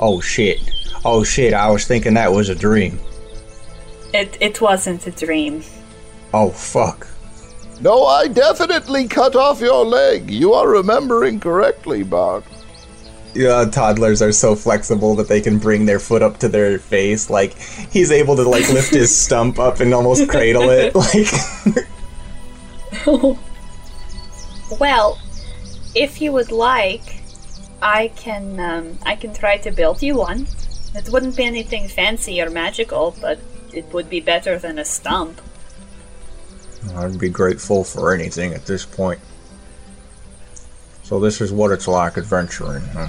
[0.00, 0.60] Oh shit.
[1.04, 2.98] Oh shit, I was thinking that was a dream.
[4.14, 5.62] It it wasn't a dream.
[6.32, 7.06] Oh fuck.
[7.80, 10.30] No, I definitely cut off your leg.
[10.30, 12.44] You are remembering correctly, Bard.
[13.34, 17.28] Yeah, toddlers are so flexible that they can bring their foot up to their face.
[17.28, 17.52] Like
[17.92, 20.94] he's able to like lift his stump up and almost cradle it.
[20.94, 21.28] Like
[24.80, 25.18] Well,
[25.94, 27.20] if you would like,
[27.80, 30.46] I can um, I can try to build you one.
[30.94, 33.38] It wouldn't be anything fancy or magical, but
[33.72, 35.40] it would be better than a stump.
[36.94, 39.20] I'd be grateful for anything at this point.
[41.02, 43.08] So this is what it's like adventuring, huh?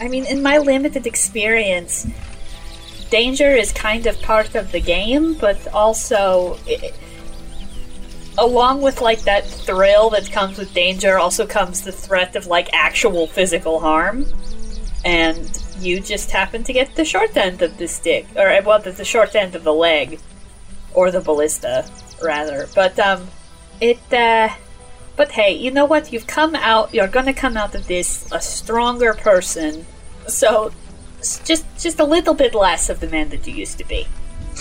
[0.00, 2.06] I mean, in my limited experience,
[3.10, 6.92] danger is kind of part of the game, but also, i
[8.38, 12.68] along with like that thrill that comes with danger, also comes the threat of like
[12.72, 14.26] actual physical harm.
[15.04, 18.92] And you just happen to get the short end of the stick, or well, the,
[18.92, 20.20] the short end of the leg,
[20.94, 21.88] or the ballista,
[22.22, 22.68] rather.
[22.74, 23.28] But um,
[23.80, 24.50] it uh.
[25.14, 26.12] But hey, you know what?
[26.12, 26.94] You've come out.
[26.94, 29.84] You're gonna come out of this a stronger person.
[30.26, 30.72] So,
[31.20, 34.06] just just a little bit less of the man that you used to be.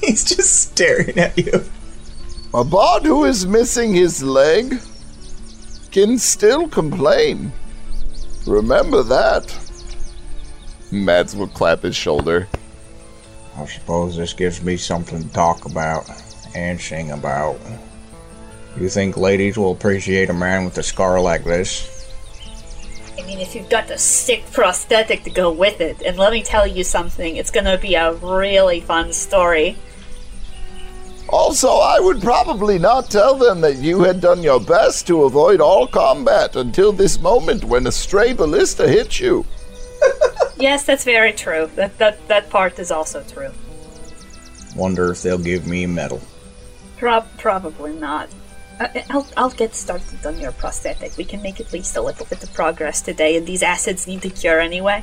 [0.00, 1.64] he's just staring at you.
[2.52, 4.80] A bard who is missing his leg
[5.92, 7.52] can still complain.
[8.44, 9.56] Remember that.
[10.90, 12.48] Mads will clap his shoulder.
[13.56, 16.10] I suppose this gives me something to talk about
[16.56, 17.60] and sing about.
[18.76, 22.10] You think ladies will appreciate a man with a scar like this?
[23.16, 26.42] I mean, if you've got the sick prosthetic to go with it, and let me
[26.42, 29.76] tell you something, it's gonna be a really fun story.
[31.32, 35.60] Also, I would probably not tell them that you had done your best to avoid
[35.60, 39.44] all combat until this moment when a stray ballista hit you.
[40.56, 41.70] Yes, that's very true.
[41.76, 43.50] That that that part is also true.
[44.76, 46.20] Wonder if they'll give me a medal.
[46.98, 48.28] Prob- probably not.
[48.78, 51.16] I- I'll, I'll get started on your prosthetic.
[51.16, 54.20] We can make at least a little bit of progress today, and these acids need
[54.20, 55.02] to cure anyway.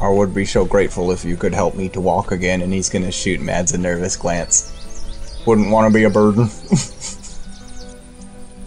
[0.00, 2.88] I would be so grateful if you could help me to walk again, and he's
[2.88, 4.72] gonna shoot Mads a nervous glance.
[5.46, 6.48] Wouldn't want to be a burden.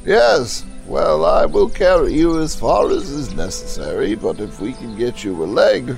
[0.06, 4.98] Yes, well, I will carry you as far as is necessary, but if we can
[4.98, 5.96] get you a leg,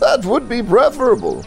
[0.00, 1.44] that would be preferable.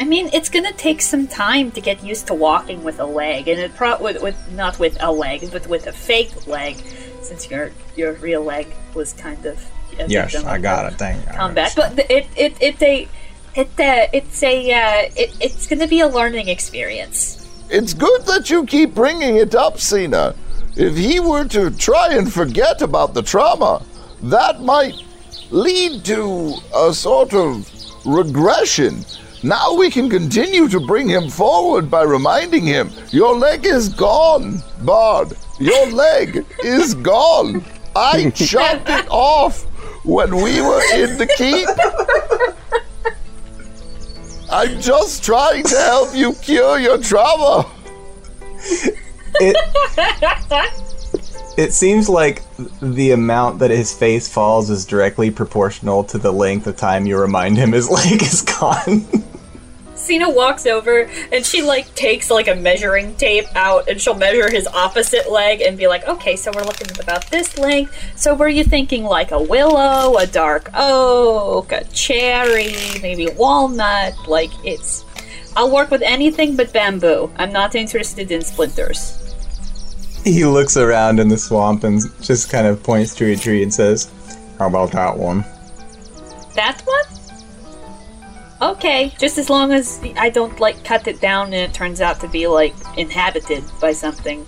[0.00, 3.46] I mean, it's gonna take some time to get used to walking with a leg,
[3.48, 6.76] and it pro with, with not with a leg, but with a fake leg,
[7.22, 9.64] since your your real leg was kind of
[9.98, 10.98] a yes, victim I got it.
[10.98, 11.32] Thank you.
[11.34, 11.72] combat.
[11.76, 13.06] But the- it it it's a
[13.54, 17.36] it uh, it's a uh, it, it's gonna be a learning experience.
[17.68, 20.34] It's good that you keep bringing it up, Cena.
[20.76, 23.82] If he were to try and forget about the trauma,
[24.22, 24.94] that might
[25.50, 27.70] lead to a sort of
[28.04, 29.04] regression.
[29.42, 34.62] Now we can continue to bring him forward by reminding him your leg is gone,
[34.82, 35.32] Bard.
[35.58, 37.64] Your leg is gone.
[37.96, 39.64] I chopped it off
[40.04, 41.68] when we were in the keep.
[44.50, 47.70] I'm just trying to help you cure your trauma.
[49.42, 49.56] It,
[51.56, 52.42] it seems like
[52.80, 57.16] the amount that his face falls is directly proportional to the length of time you
[57.18, 59.06] remind him his leg is gone.
[60.10, 64.50] Cena walks over and she like takes like a measuring tape out and she'll measure
[64.50, 67.96] his opposite leg and be like, okay, so we're looking at about this length.
[68.16, 74.14] So were you thinking like a willow, a dark oak, a cherry, maybe walnut?
[74.26, 75.04] Like it's.
[75.54, 77.30] I'll work with anything but bamboo.
[77.36, 79.16] I'm not interested in splinters.
[80.24, 83.72] he looks around in the swamp and just kind of points to a tree and
[83.72, 84.10] says,
[84.58, 85.44] How about that one?
[86.56, 87.09] That one?
[88.62, 92.20] Okay, just as long as I don't like cut it down and it turns out
[92.20, 94.46] to be like inhabited by something,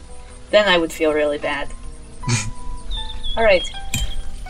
[0.51, 1.73] then I would feel really bad.
[3.37, 3.69] All right.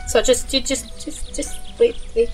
[0.09, 2.31] So just, you just, just, just wait, wait.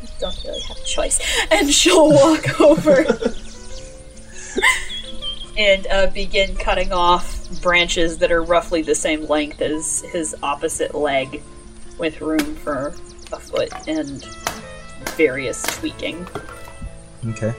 [0.00, 3.04] You don't really have a choice, and she'll walk over
[5.56, 10.94] and uh, begin cutting off branches that are roughly the same length as his opposite
[10.94, 11.42] leg,
[11.98, 12.94] with room for
[13.32, 14.24] a foot and
[15.16, 16.26] various tweaking.
[17.30, 17.54] Okay.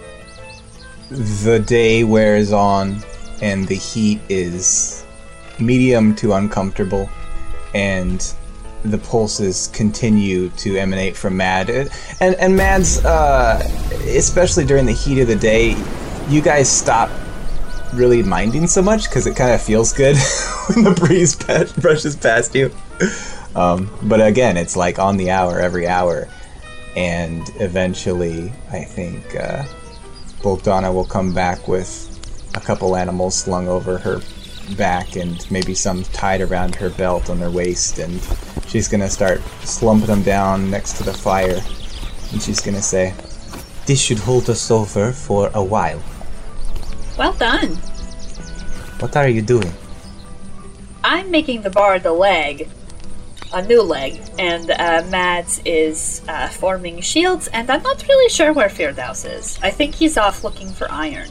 [1.10, 3.02] The day wears on,
[3.42, 5.06] and the heat is
[5.60, 7.10] medium to uncomfortable,
[7.74, 8.34] and
[8.84, 11.70] the pulses continue to emanate from Mad.
[11.70, 13.60] And and Mads, uh,
[14.08, 15.76] especially during the heat of the day,
[16.30, 17.10] you guys stop
[17.94, 20.18] really minding so much because it kind of feels good
[20.74, 21.36] when the breeze
[21.82, 22.72] brushes past you.
[23.56, 26.28] Um, but again, it's like on the hour, every hour
[26.96, 29.64] and eventually I think uh,
[30.44, 32.12] will come back with
[32.56, 34.22] a couple animals slung over her
[34.78, 38.20] back and maybe some tied around her belt on her waist and
[38.68, 41.62] she's gonna start slumping them down next to the fire
[42.32, 43.14] and she's gonna say
[43.86, 46.02] This should hold us over for a while.
[47.18, 47.76] Well done.
[49.00, 49.72] What are you doing?
[51.04, 52.68] I'm making the bar the leg,
[53.56, 58.52] a new leg, and uh, Mads is uh, forming shields, and I'm not really sure
[58.52, 59.58] where Firdaus is.
[59.64, 61.30] I think he's off looking for iron.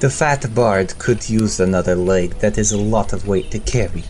[0.00, 2.30] The fat bard could use another leg.
[2.38, 4.02] That is a lot of weight to carry.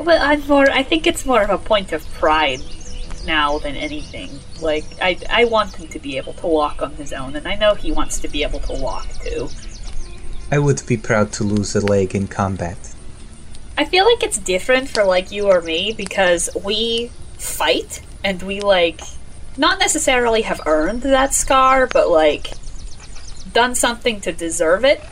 [0.00, 0.68] Well, I'm more.
[0.70, 2.60] I think it's more of a point of pride
[3.24, 4.30] now than anything.
[4.60, 7.54] Like I, I want him to be able to walk on his own, and I
[7.54, 9.48] know he wants to be able to walk too.
[10.50, 12.78] I would be proud to lose a leg in combat.
[13.80, 18.60] I feel like it's different for like you or me because we fight and we
[18.60, 19.00] like
[19.56, 22.52] not necessarily have earned that scar, but like
[23.54, 25.02] done something to deserve it.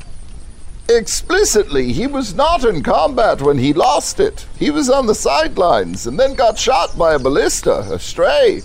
[0.87, 4.47] Explicitly, he was not in combat when he lost it.
[4.59, 8.61] He was on the sidelines and then got shot by a ballista, a stray.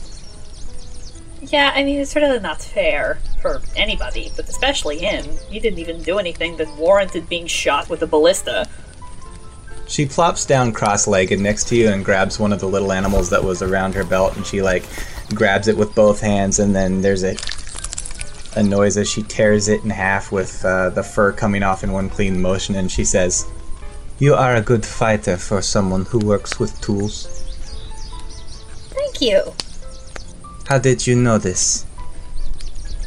[1.43, 5.23] Yeah, I mean it's sort of not fair for anybody, but especially him.
[5.49, 8.67] He didn't even do anything that warranted being shot with a ballista.
[9.87, 13.43] She plops down cross-legged next to you and grabs one of the little animals that
[13.43, 14.85] was around her belt, and she like
[15.35, 17.35] grabs it with both hands, and then there's a
[18.55, 21.91] a noise as she tears it in half with uh, the fur coming off in
[21.91, 23.47] one clean motion, and she says,
[24.19, 27.27] You are a good fighter for someone who works with tools.
[28.89, 29.53] Thank you.
[30.67, 31.85] How did you know this?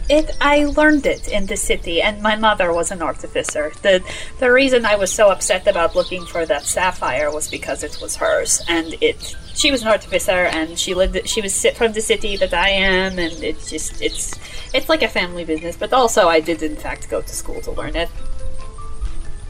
[0.09, 3.73] It I learned it in the city and my mother was an artificer.
[3.83, 4.05] The
[4.39, 8.15] the reason I was so upset about looking for that sapphire was because it was
[8.17, 12.37] hers and it she was an artificer and she lived she was from the city
[12.37, 14.35] that I am and it's just it's
[14.73, 17.73] it's like a family business but also I did in fact go to school to
[17.73, 18.09] learn it.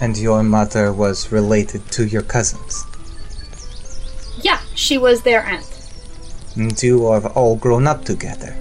[0.00, 2.84] And your mother was related to your cousins.
[4.40, 5.66] Yeah, she was their aunt.
[6.54, 8.56] And you have all grown up together.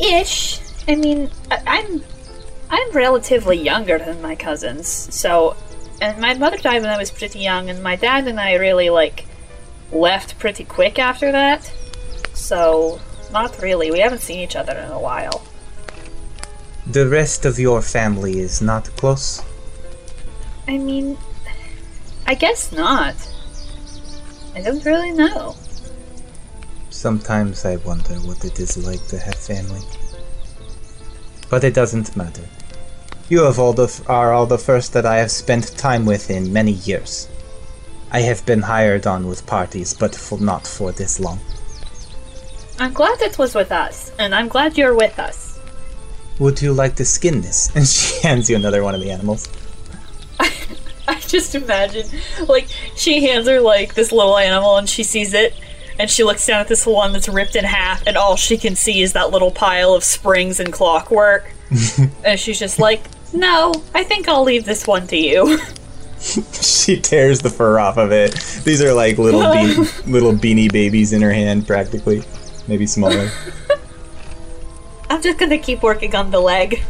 [0.00, 0.60] Ish.
[0.88, 2.02] I mean, I- I'm
[2.70, 5.56] I'm relatively younger than my cousins, so
[6.00, 8.90] and my mother died when I was pretty young, and my dad and I really
[8.90, 9.26] like
[9.92, 11.70] left pretty quick after that.
[12.34, 13.00] So
[13.32, 13.90] not really.
[13.90, 15.42] We haven't seen each other in a while.
[16.86, 19.42] The rest of your family is not close.
[20.68, 21.16] I mean,
[22.26, 23.14] I guess not.
[24.54, 25.56] I don't really know.
[27.04, 29.82] Sometimes I wonder what it is like to have family.
[31.50, 32.44] But it doesn't matter.
[33.28, 36.50] You all the f- are all the first that I have spent time with in
[36.50, 37.28] many years.
[38.10, 41.40] I have been hired on with parties, but for not for this long.
[42.78, 45.60] I'm glad it was with us, and I'm glad you're with us.
[46.38, 47.70] Would you like to skin this?
[47.76, 49.46] And she hands you another one of the animals.
[51.06, 52.06] I just imagine,
[52.48, 55.54] like, she hands her, like, this little animal and she sees it,
[55.98, 58.74] and she looks down at this one that's ripped in half, and all she can
[58.74, 61.50] see is that little pile of springs and clockwork.
[62.24, 65.58] and she's just like, no, I think I'll leave this one to you.
[66.20, 68.34] she tears the fur off of it.
[68.64, 72.22] These are like little bean, little beanie babies in her hand, practically,
[72.66, 73.30] maybe smaller.
[75.10, 76.82] I'm just gonna keep working on the leg.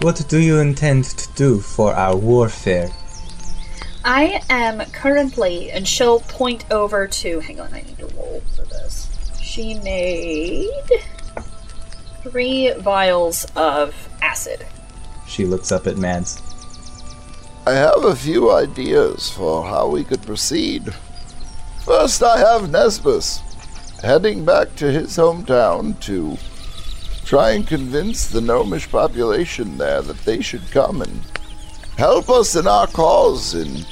[0.00, 2.90] What do you intend to do for our warfare?
[4.04, 7.40] I am currently, and she'll point over to.
[7.40, 9.08] Hang on, I need to roll for this.
[9.52, 10.70] She made
[12.22, 14.64] three vials of acid.
[15.28, 16.40] She looks up at Mads.
[17.66, 20.94] I have a few ideas for how we could proceed.
[21.84, 23.42] First, I have Nesbus
[24.00, 26.38] heading back to his hometown to
[27.26, 31.20] try and convince the gnomish population there that they should come and
[31.98, 33.84] help us in our cause in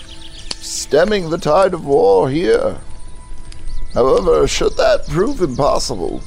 [0.55, 2.81] stemming the tide of war here.
[3.95, 6.23] However, should that prove impossible,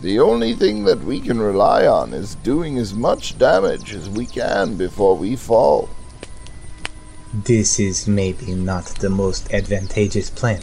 [0.00, 4.26] the only thing that we can rely on is doing as much damage as we
[4.26, 5.88] can before we fall.
[7.32, 10.62] This is maybe not the most advantageous plan.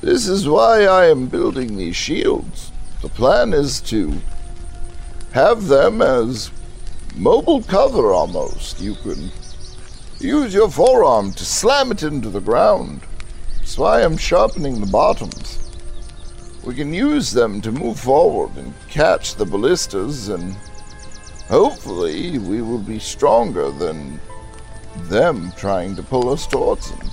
[0.00, 2.72] This is why I am building these shields.
[3.02, 4.20] The plan is to
[5.32, 6.50] have them as
[7.16, 8.80] mobile cover almost.
[8.80, 9.30] You can
[10.20, 13.02] use your forearm to slam it into the ground.
[13.68, 15.58] That's why I'm sharpening the bottoms.
[16.64, 20.54] We can use them to move forward and catch the ballistas, and
[21.48, 24.18] hopefully we will be stronger than
[25.10, 27.10] them trying to pull us towards them.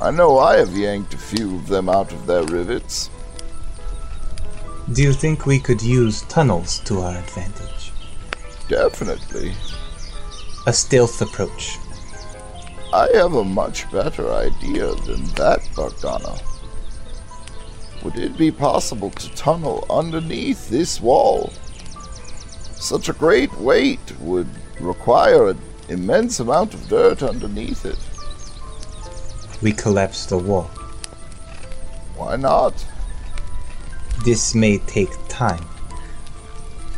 [0.00, 3.10] I know I have yanked a few of them out of their rivets.
[4.94, 7.92] Do you think we could use tunnels to our advantage?
[8.70, 9.52] Definitely.
[10.66, 11.76] A stealth approach.
[12.94, 16.40] I have a much better idea than that, Bogdana.
[18.04, 21.52] Would it be possible to tunnel underneath this wall?
[22.76, 24.46] Such a great weight would
[24.78, 27.98] require an immense amount of dirt underneath it.
[29.60, 30.70] We collapse the wall.
[32.14, 32.86] Why not?
[34.24, 35.66] This may take time.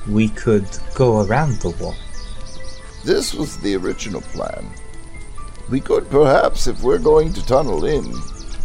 [0.06, 1.94] We could go around the wall.
[3.02, 4.70] This was the original plan.
[5.68, 8.14] We could perhaps, if we're going to tunnel in,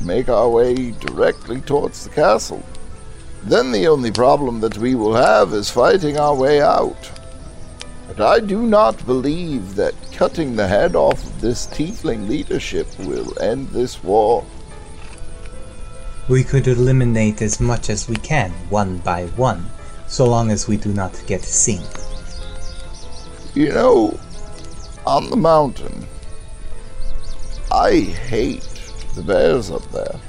[0.02, 2.64] make our way directly towards the castle.
[3.44, 7.12] Then the only problem that we will have is fighting our way out.
[8.08, 13.40] But I do not believe that cutting the head off of this tiefling leadership will
[13.42, 14.46] end this war.
[16.28, 19.66] We could eliminate as much as we can, one by one,
[20.08, 21.82] so long as we do not get seen.
[23.56, 24.20] You know,
[25.06, 26.06] on the mountain,
[27.82, 28.70] I hate
[29.16, 30.20] the bears up there.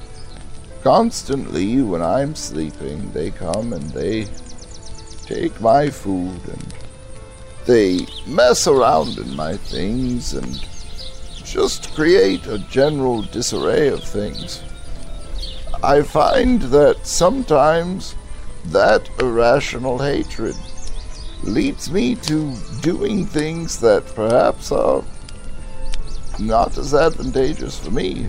[0.82, 4.26] Constantly, when I'm sleeping, they come and they
[5.26, 6.74] take my food and
[7.66, 10.66] they mess around in my things and
[11.44, 14.62] just create a general disarray of things.
[15.84, 18.14] I find that sometimes
[18.68, 20.56] that irrational hatred
[21.42, 25.04] leads me to doing things that perhaps are
[26.38, 28.28] not as advantageous for me.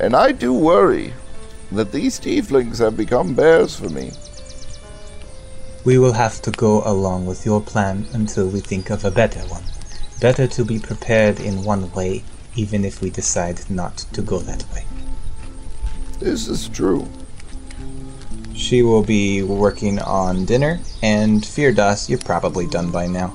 [0.00, 1.12] And I do worry
[1.72, 4.12] that these tieflings have become bears for me.
[5.84, 9.40] We will have to go along with your plan until we think of a better
[9.48, 9.62] one.
[10.20, 12.24] Better to be prepared in one way,
[12.56, 14.84] even if we decide not to go that way.
[16.18, 17.08] This is true.
[18.54, 23.32] She will be working on dinner, and fear Firdaus, you're probably done by now.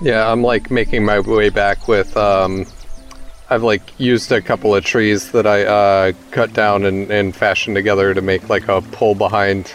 [0.00, 2.16] Yeah, I'm like making my way back with.
[2.16, 2.66] Um,
[3.48, 7.76] I've like used a couple of trees that I uh, cut down and, and fashioned
[7.76, 9.72] together to make like a pull behind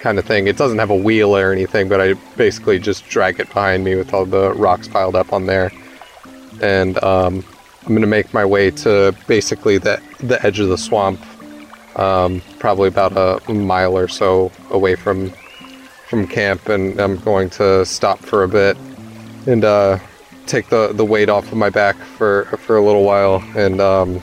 [0.00, 0.48] kind of thing.
[0.48, 3.94] It doesn't have a wheel or anything, but I basically just drag it behind me
[3.94, 5.72] with all the rocks piled up on there.
[6.60, 7.42] And um,
[7.86, 11.20] I'm gonna make my way to basically the the edge of the swamp,
[11.98, 15.30] um, probably about a mile or so away from
[16.10, 18.76] from camp, and I'm going to stop for a bit
[19.46, 19.98] and uh,
[20.46, 24.20] take the, the weight off of my back for for a little while and um,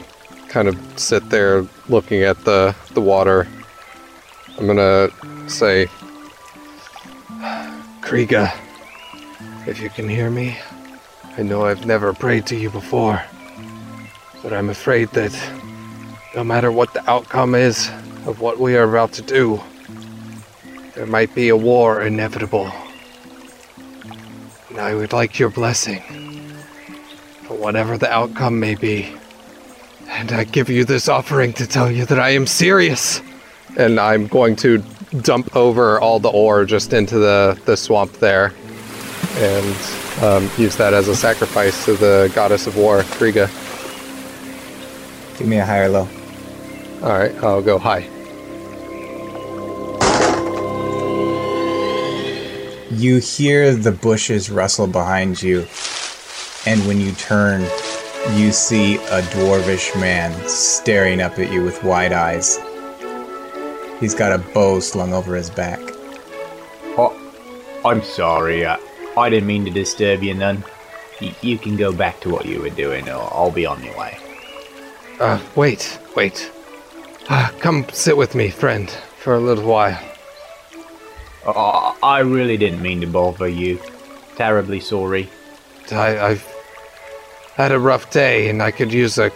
[0.48, 3.48] kind of sit there looking at the the water.
[4.58, 5.10] I'm gonna
[5.48, 5.88] say,
[8.02, 8.54] Kriega,
[9.68, 10.58] if you can hear me,
[11.38, 13.22] I know I've never prayed to you before,
[14.44, 15.34] but I'm afraid that
[16.36, 17.90] no matter what the outcome is
[18.26, 19.62] of what we are about to do,
[20.96, 22.72] there might be a war inevitable.
[24.72, 26.00] And I would like your blessing
[27.44, 29.14] for whatever the outcome may be.
[30.08, 33.22] And I give you this offering to tell you that I am serious.
[33.78, 34.82] And I'm going to
[35.22, 38.54] dump over all the ore just into the, the swamp there
[39.36, 39.76] and
[40.22, 43.50] um, use that as a sacrifice to the goddess of war, Kriga.
[45.38, 46.08] Give me a high or low.
[47.02, 48.08] Alright, I'll go high.
[53.02, 55.62] You hear the bushes rustle behind you,
[56.68, 57.64] and when you turn,
[58.38, 62.60] you see a dwarvish man staring up at you with wide eyes.
[64.00, 65.80] He's got a bow slung over his back.
[66.96, 67.18] Oh,
[67.84, 68.68] I'm sorry.
[68.68, 68.78] I,
[69.18, 70.64] I didn't mean to disturb you none.
[71.20, 73.98] Y- you can go back to what you were doing, or I'll be on my
[73.98, 74.20] way.
[75.20, 76.52] Uh, wait, wait.
[77.30, 80.00] Uh, come sit with me, friend, for a little while.
[81.46, 83.80] Oh, I really didn't mean to bother you.
[84.36, 85.30] Terribly sorry.
[85.92, 86.48] I, I've
[87.56, 89.32] had a rough day, and I could use a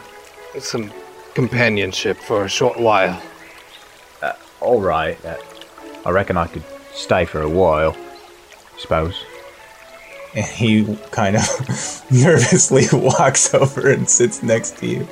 [0.60, 0.92] some
[1.34, 3.22] companionship for a short while.
[4.22, 5.24] Uh, all right.
[5.26, 5.36] Uh,
[6.06, 7.96] I reckon I could stay for a while.
[8.78, 9.24] Suppose.
[10.36, 11.42] And he kind of
[12.12, 15.08] nervously walks over and sits next to you.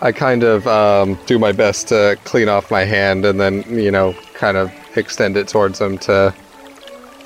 [0.00, 3.90] I kind of um, do my best to clean off my hand, and then you
[3.90, 6.34] know, kind of extend it towards him to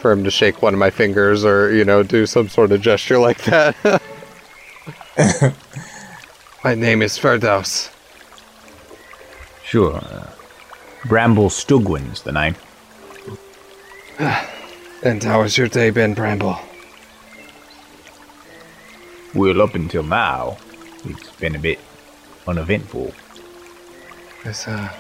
[0.01, 2.81] for him to shake one of my fingers, or you know, do some sort of
[2.81, 3.77] gesture like that.
[6.65, 7.93] my name is Firdaus.
[9.65, 9.97] Sure.
[9.97, 10.31] Uh,
[11.07, 12.57] Bramble Stugwin's the name.
[15.03, 16.59] And how has your day been, Bramble?
[19.35, 20.59] Well, up until now,
[21.05, 21.79] it's been a bit
[22.47, 23.15] uneventful.
[24.45, 24.93] Yes, uh,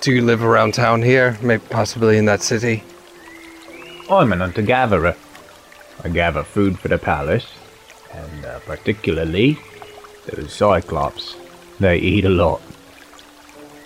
[0.00, 1.38] do you live around town here?
[1.40, 2.84] Maybe possibly in that city?
[4.10, 5.16] I'm an hunter gatherer.
[6.04, 7.46] I gather food for the palace,
[8.12, 9.58] and uh, particularly
[10.26, 11.36] those cyclops.
[11.80, 12.60] They eat a lot.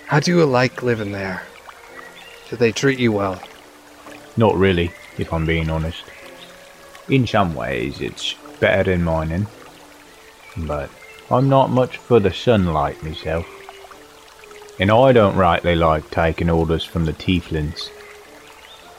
[0.07, 1.43] How do you like living there?
[2.49, 3.41] Do they treat you well?
[4.35, 6.03] Not really, if I'm being honest.
[7.09, 9.47] In some ways, it's better than mining,
[10.57, 10.89] but
[11.31, 13.47] I'm not much for the sunlight myself.
[14.79, 17.89] And I don't rightly like taking orders from the tieflings.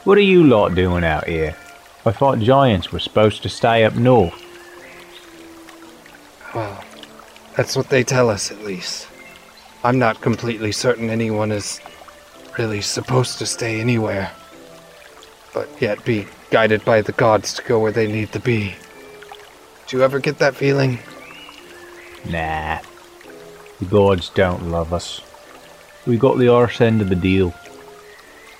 [0.05, 1.55] What are you lot doing out here?
[2.05, 4.41] I thought giants were supposed to stay up north.
[6.53, 6.83] Well,
[7.57, 9.07] that's what they tell us, at least.
[9.83, 11.81] I'm not completely certain anyone is
[12.57, 14.31] really supposed to stay anywhere,
[15.53, 18.75] but yet be guided by the gods to go where they need to be.
[19.87, 20.99] Do you ever get that feeling?
[22.29, 22.79] Nah.
[23.79, 25.21] The gods don't love us.
[26.05, 27.53] We got the arse end of the deal.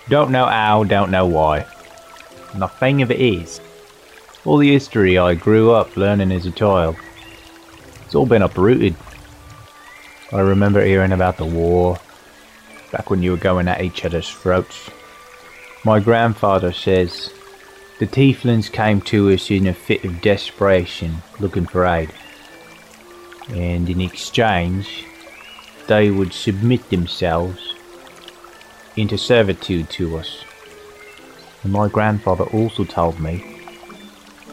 [0.09, 1.65] Don't know how, don't know why.
[2.53, 3.61] And the thing of it is,
[4.45, 6.95] all the history I grew up learning as a child,
[8.05, 8.95] it's all been uprooted.
[10.31, 11.99] I remember hearing about the war,
[12.91, 14.89] back when you were going at each other's throats.
[15.83, 17.31] My grandfather says
[17.99, 22.11] the Tieflings came to us in a fit of desperation, looking for aid.
[23.49, 25.05] And in exchange,
[25.87, 27.75] they would submit themselves
[28.95, 30.43] into servitude to us.
[31.63, 33.43] And my grandfather also told me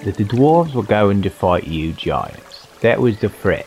[0.04, 2.66] that the dwarves were going to fight you giants.
[2.80, 3.66] That was the threat.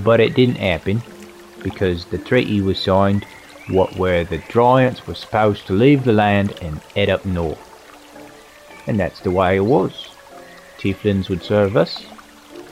[0.00, 1.02] But it didn't happen
[1.62, 3.26] because the treaty was signed
[3.68, 7.68] what where the giants were supposed to leave the land and head up north.
[8.86, 10.08] And that's the way it was.
[10.78, 12.04] Tieflings would serve us,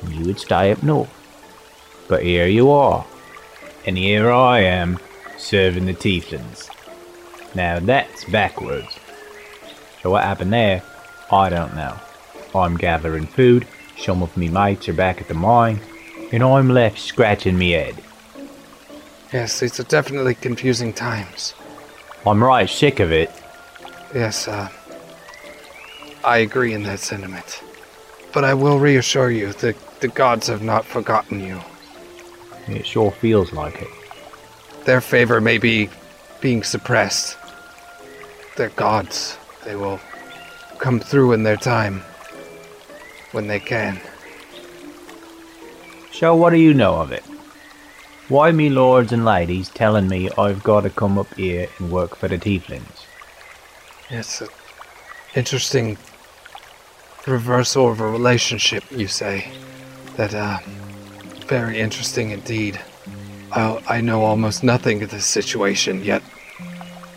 [0.02, 1.14] and you would stay up north.
[2.08, 3.06] But here you are,
[3.86, 4.98] and here I am,
[5.38, 6.68] serving the Tieflings.
[7.54, 8.98] Now that's backwards.
[10.02, 10.82] So what happened there,
[11.30, 11.96] I don't know.
[12.54, 13.66] I'm gathering food,
[13.98, 15.80] some of me mates are back at the mine,
[16.32, 18.02] and I'm left scratching me head.
[19.32, 21.54] Yes, these are definitely confusing times.
[22.26, 23.30] I'm right sick of it.
[24.14, 24.68] Yes, uh,
[26.24, 27.62] I agree in that sentiment.
[28.32, 31.60] But I will reassure you that the gods have not forgotten you.
[32.70, 33.88] It sure feels like it.
[34.84, 35.90] Their favor may be
[36.40, 37.36] being suppressed.
[38.56, 39.36] They're gods.
[39.64, 40.00] They will
[40.78, 42.02] come through in their time.
[43.32, 44.00] When they can.
[46.12, 47.22] So what do you know of it?
[48.28, 52.16] Why me lords and ladies telling me I've got to come up here and work
[52.16, 53.06] for the tieflings?
[54.08, 54.48] It's an
[55.34, 55.98] interesting
[57.26, 59.50] reversal of a relationship, you say.
[60.16, 60.58] That, uh,
[61.50, 62.80] very interesting indeed.
[63.50, 66.22] I, I know almost nothing of this situation, yet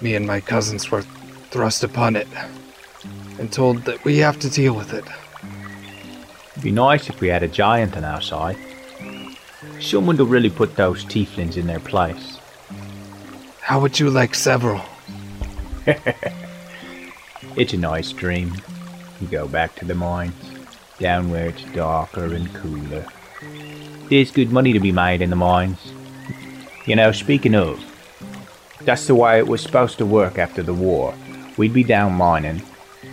[0.01, 1.03] me and my cousins were
[1.51, 2.27] thrust upon it
[3.39, 5.05] and told that we have to deal with it.
[6.51, 8.57] It'd be nice if we had a giant on our side.
[9.79, 12.39] Someone to really put those tieflings in their place.
[13.61, 14.81] How would you like several?
[17.55, 18.55] It's a nice dream.
[19.21, 20.34] You go back to the mines,
[20.97, 23.05] down where it's darker and cooler.
[24.09, 25.79] There's good money to be made in the mines.
[26.85, 27.83] You know, speaking of,
[28.81, 31.15] that's the way it was supposed to work after the war.
[31.55, 32.61] We'd be down mining,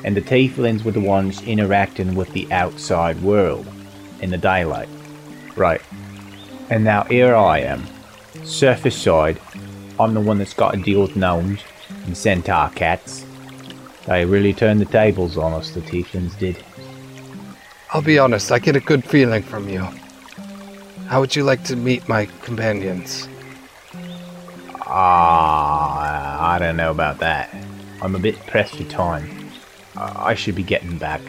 [0.05, 3.67] and the tieflings were the ones interacting with the outside world
[4.21, 4.89] in the daylight.
[5.57, 5.81] Right.
[6.71, 7.87] And now here I am,
[8.45, 9.41] surface side.
[9.99, 11.61] I'm the one that's got to deal with gnomes
[12.07, 13.25] and centaur cats.
[14.07, 16.63] They really turned the tables on us, the tieflings did.
[17.93, 19.87] I'll be honest, I get a good feeling from you.
[21.11, 23.27] How would you like to meet my companions?
[24.87, 27.53] Ah, I don't know about that.
[28.01, 29.51] I'm a bit pressed for time.
[29.97, 31.21] I I should be getting back.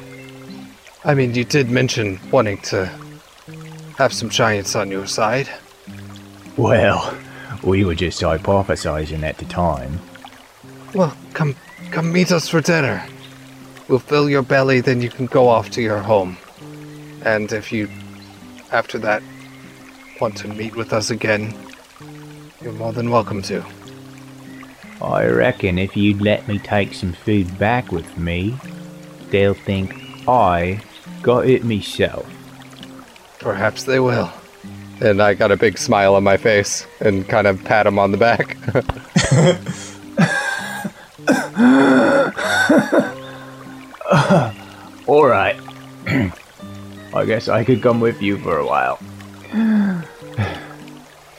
[1.04, 2.92] I mean, you did mention wanting to
[3.98, 5.50] have some giants on your side.
[6.58, 7.18] Well,
[7.64, 10.00] we were just hypothesizing at the time.
[10.94, 11.56] Well, come
[11.90, 13.04] come meet us for dinner.
[13.88, 16.38] We'll fill your belly, then you can go off to your home.
[17.26, 17.90] And if you,
[18.72, 19.24] after that,
[20.22, 21.52] want to meet with us again,
[22.62, 23.66] you're more than welcome to.
[25.02, 28.56] I reckon if you'd let me take some food back with me,
[29.32, 29.96] they'll think
[30.28, 30.80] I
[31.24, 32.32] got it myself.
[33.40, 34.32] Perhaps they will.
[35.00, 38.12] And I got a big smile on my face and kind of pat him on
[38.12, 38.58] the back.
[45.08, 45.60] All right.
[47.16, 49.00] I guess I could come with you for a while.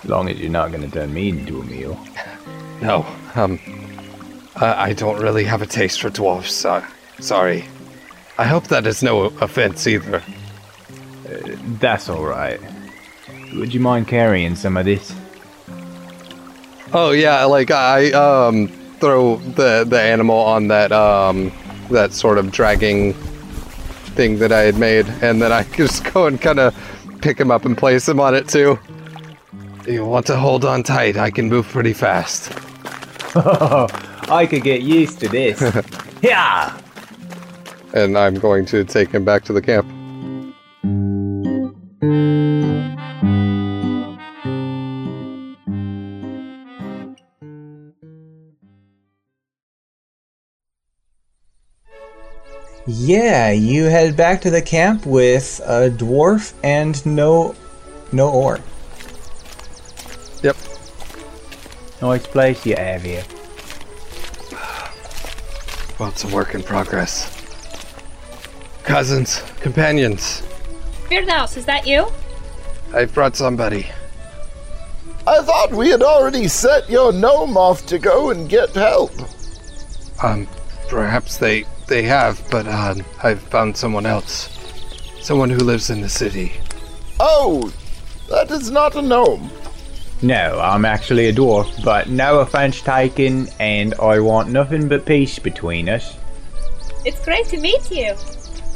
[0.02, 1.98] As long as you're not going to turn me into a meal.
[2.80, 3.58] no, um,
[4.56, 6.84] I, I don't really have a taste for dwarfs, so
[7.20, 7.64] sorry.
[8.38, 10.22] I hope that is no offense either.
[11.80, 12.60] That's all right.
[13.54, 15.14] Would you mind carrying some of this?
[16.92, 21.52] Oh yeah, like I um throw the the animal on that um
[21.90, 23.12] that sort of dragging
[24.14, 26.74] thing that I had made, and then I just go and kind of
[27.20, 28.78] pick him up and place him on it too.
[29.86, 31.16] You want to hold on tight?
[31.16, 32.52] I can move pretty fast.
[33.34, 35.60] I could get used to this.
[36.22, 36.80] yeah.
[37.92, 39.86] And I'm going to take him back to the camp.
[52.86, 57.54] Yeah, you head back to the camp with a dwarf and no
[58.12, 58.60] no ore.
[60.42, 60.56] Yep.
[62.00, 63.24] Nice place you have here.
[65.98, 67.28] Well, it's a work in progress.
[68.82, 70.42] Cousins, companions,
[71.12, 72.10] Firdaus, is that you?
[72.94, 73.86] I've brought somebody.
[75.26, 79.12] I thought we had already set your gnome off to go and get help.
[80.22, 80.48] Um,
[80.88, 84.48] perhaps they they have, but uh, I've found someone else.
[85.20, 86.52] Someone who lives in the city.
[87.20, 87.70] Oh,
[88.30, 89.50] that is not a gnome.
[90.22, 95.38] No, I'm actually a dwarf, but no offense taken, and I want nothing but peace
[95.38, 96.16] between us.
[97.04, 98.14] It's great to meet you.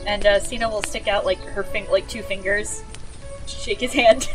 [0.06, 2.82] And uh, Cena will stick out like her fing- like two fingers,
[3.46, 4.28] shake his hand.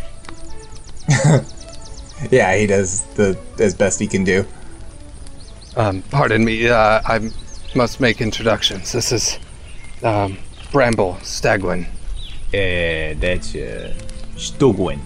[2.30, 4.46] Yeah, he does the as best he can do.
[5.76, 7.32] Um, pardon me, uh, I
[7.74, 8.92] must make introductions.
[8.92, 9.40] This is,
[10.04, 10.38] um,
[10.72, 11.86] Bramble Stagwin.
[12.54, 13.94] Uh, that's, uh,
[14.36, 15.00] Stugwin.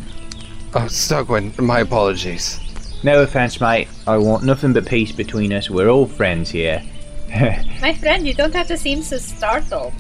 [0.78, 2.60] Oh, Stagwin, my apologies.
[3.02, 3.88] No offense, mate.
[4.06, 5.70] I want nothing but peace between us.
[5.70, 6.84] We're all friends here.
[7.82, 9.94] My friend, you don't have to seem so startled.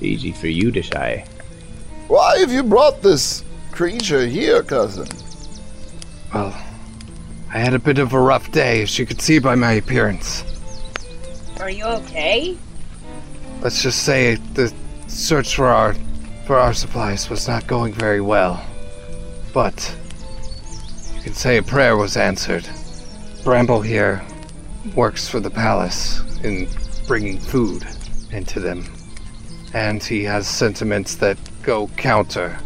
[0.00, 1.24] Easy for you to say.
[2.06, 3.42] Why have you brought this
[3.72, 5.08] creature here, cousin?
[6.32, 6.56] Well,
[7.52, 10.44] I had a bit of a rough day, as you could see by my appearance.
[11.58, 12.56] Are you okay?
[13.62, 14.72] Let's just say the
[15.08, 15.94] search for our
[16.46, 18.64] for our supplies was not going very well.
[19.52, 19.96] But
[21.24, 22.68] you can say a prayer was answered.
[23.44, 24.22] Bramble here
[24.94, 26.68] works for the palace in
[27.06, 27.82] bringing food
[28.30, 28.84] into them.
[29.72, 32.58] And he has sentiments that go counter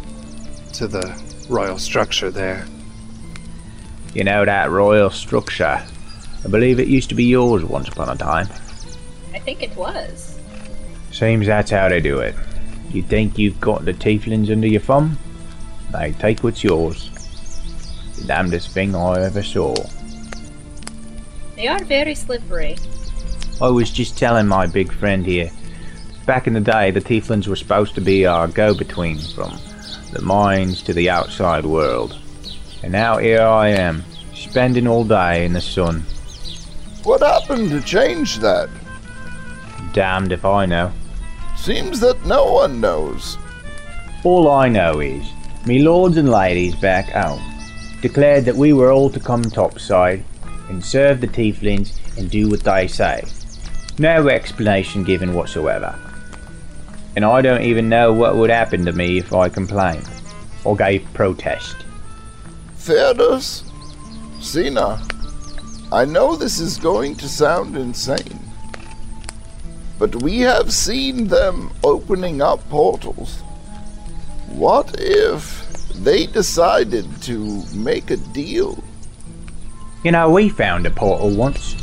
[0.73, 1.09] to the
[1.47, 2.67] royal structure there.
[4.13, 5.81] You know that royal structure?
[6.43, 8.49] I believe it used to be yours once upon a time.
[9.33, 10.37] I think it was.
[11.13, 12.35] Seems that's how they do it.
[12.91, 15.17] You think you've got the tieflings under your thumb?
[15.93, 17.09] They take what's yours.
[18.19, 19.73] The damnedest thing I ever saw.
[21.55, 22.77] They are very slippery.
[23.61, 25.51] I was just telling my big friend here.
[26.25, 29.57] Back in the day, the tieflings were supposed to be our go-between from
[30.11, 32.17] the mines to the outside world.
[32.83, 34.03] And now here I am,
[34.33, 36.01] spending all day in the sun.
[37.03, 38.69] What happened to change that?
[39.93, 40.91] Damned if I know.
[41.57, 43.37] Seems that no one knows.
[44.23, 45.25] All I know is,
[45.65, 47.48] me lords and ladies back home
[48.01, 50.23] declared that we were all to come topside
[50.69, 53.23] and serve the tieflings and do what they say.
[53.97, 55.97] No explanation given whatsoever.
[57.15, 60.09] And I don't even know what would happen to me if I complained
[60.63, 61.75] or gave protest.
[62.75, 63.63] Fairness?
[64.39, 65.05] Cena,
[65.91, 68.39] I know this is going to sound insane,
[69.97, 73.41] but we have seen them opening up portals.
[74.47, 75.58] What if
[76.03, 78.83] they decided to make a deal?
[80.03, 81.75] You know, we found a portal once.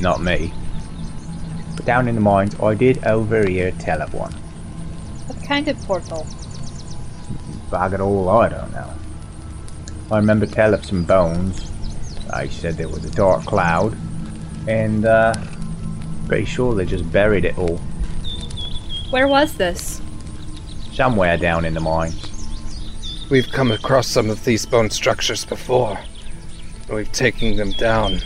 [0.00, 0.52] Not me.
[1.76, 4.32] But down in the mines, I did overhear tell of one.
[5.26, 6.26] What kind of portal?
[7.70, 8.92] Bag it all, I don't know.
[10.10, 11.70] I remember tell of some bones.
[12.32, 13.96] I said there was a dark cloud,
[14.66, 15.34] and uh,
[16.26, 17.78] pretty sure they just buried it all
[19.10, 20.02] Where was this?
[20.92, 22.27] somewhere down in the mines.
[23.30, 25.98] We've come across some of these bone structures before.
[26.88, 28.20] We've taken them down.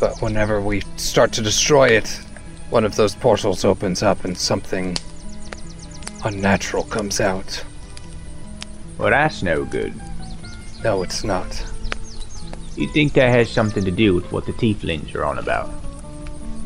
[0.00, 2.08] But whenever we start to destroy it,
[2.70, 4.96] one of those portals opens up and something
[6.24, 7.62] unnatural comes out.
[8.96, 9.92] Well, that's no good.
[10.82, 11.62] No, it's not.
[12.74, 15.68] You think that has something to do with what the tieflings are on about?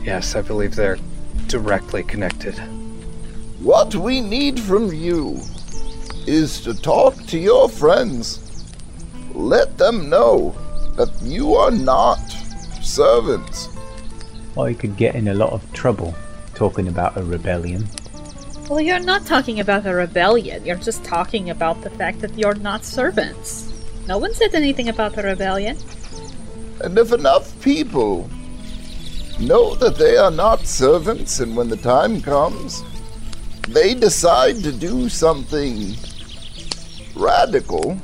[0.05, 0.99] Yes, I believe they're
[1.49, 2.55] directly connected.
[3.59, 5.41] What we need from you
[6.31, 8.39] is to talk to your friends.
[9.35, 10.55] Let them know
[10.95, 12.21] that you are not
[12.81, 13.69] servants.
[14.57, 16.15] I could get in a lot of trouble
[16.55, 17.89] talking about a rebellion.
[18.69, 20.65] Well, you're not talking about a rebellion.
[20.65, 23.73] You're just talking about the fact that you're not servants.
[24.07, 25.77] No one said anything about a rebellion.
[26.85, 28.31] And if enough people
[29.41, 32.85] know that they are not servants, and when the time comes,
[33.69, 35.97] they decide to do something
[37.15, 37.99] radical,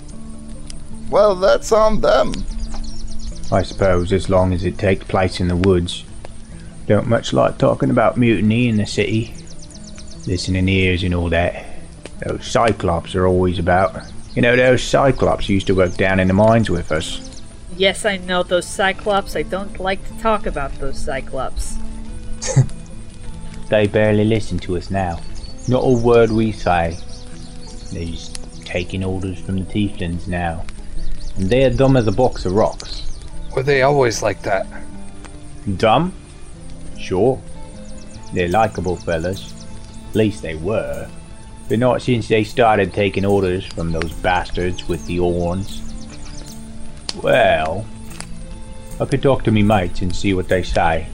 [1.10, 2.32] well, that's on them.
[3.52, 6.04] I suppose as long as it takes place in the woods.
[6.86, 9.34] Don't much like talking about mutiny in the city.
[10.26, 11.64] Listening ears and all that.
[12.24, 13.96] Those cyclops are always about.
[14.34, 17.42] You know, those cyclops used to work down in the mines with us.
[17.76, 19.36] Yes, I know those cyclops.
[19.36, 21.76] I don't like to talk about those cyclops.
[23.68, 25.20] They barely listen to us now.
[25.66, 26.96] Not a word we say.
[27.92, 28.35] They're just
[28.66, 30.64] taking orders from the tieflings now.
[31.36, 33.20] And they're dumb as a box of rocks.
[33.54, 34.66] Were they always like that?
[35.76, 36.12] Dumb?
[36.98, 37.40] Sure.
[38.34, 39.54] They're likable fellas.
[40.10, 41.08] At least they were.
[41.68, 45.82] But not since they started taking orders from those bastards with the horns.
[47.22, 47.86] Well,
[49.00, 51.06] I could talk to me mates and see what they say.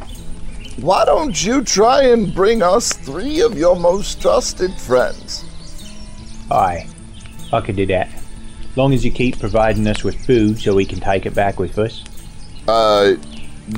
[0.80, 5.44] Why don't you try and bring us three of your most trusted friends?
[6.50, 6.86] Aye,
[7.52, 8.08] I could do that.
[8.76, 11.78] Long as you keep providing us with food so we can take it back with
[11.78, 12.02] us.
[12.66, 13.16] Uh,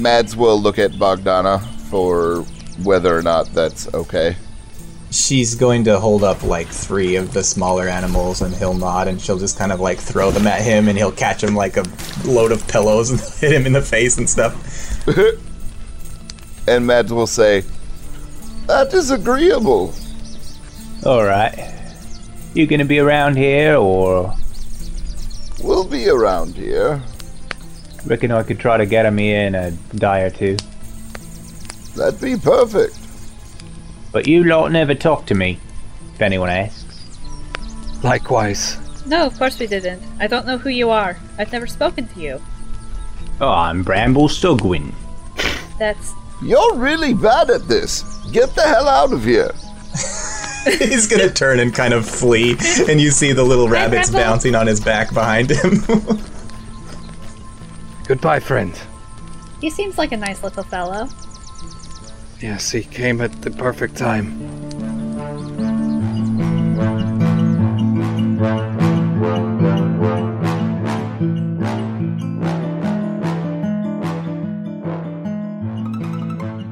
[0.01, 1.61] Mads will look at Bogdana
[1.91, 2.43] for
[2.83, 4.37] whether or not that's okay.
[5.11, 9.20] She's going to hold up like three of the smaller animals and he'll nod and
[9.20, 11.85] she'll just kind of like throw them at him and he'll catch him like a
[12.25, 14.55] load of pillows and hit him in the face and stuff.
[16.66, 17.62] And Mads will say,
[18.66, 19.95] That is agreeable.
[21.05, 21.74] Alright.
[22.55, 24.32] You gonna be around here or
[25.62, 27.02] We'll be around here.
[28.05, 30.57] reckon I could try to get him here in a day or two?
[31.96, 32.98] That'd be perfect.
[34.12, 35.59] But you lot never talk to me.
[36.14, 36.84] if anyone asks.
[38.05, 38.78] Likewise.
[39.07, 40.02] No, of course we didn't.
[40.20, 41.16] I don't know who you are.
[41.38, 42.42] I've never spoken to you.
[43.40, 44.92] Oh, I'm Bramble Stugwin.
[45.78, 48.02] That's You're really bad at this.
[48.30, 49.50] Get the hell out of here.
[50.79, 52.57] He's gonna turn and kind of flee,
[52.89, 54.31] and you see the little rabbits Bramble.
[54.33, 55.83] bouncing on his back behind him.
[58.07, 58.79] Goodbye, friend.
[59.61, 61.09] he seems like a nice little fellow.
[62.41, 64.51] Yes, he came at the perfect time.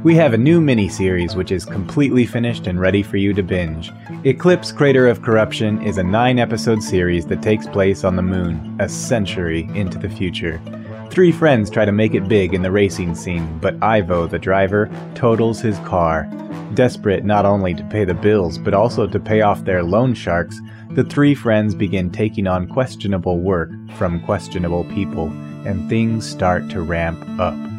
[0.02, 3.92] We have a new mini-series which is completely finished and ready for you to binge.
[4.24, 8.88] Eclipse Crater of Corruption is a nine-episode series that takes place on the moon, a
[8.88, 10.60] century into the future.
[11.10, 14.90] Three friends try to make it big in the racing scene, but Ivo, the driver,
[15.14, 16.28] totals his car.
[16.74, 20.60] Desperate not only to pay the bills, but also to pay off their loan sharks,
[20.90, 25.26] the three friends begin taking on questionable work from questionable people,
[25.64, 27.71] and things start to ramp up.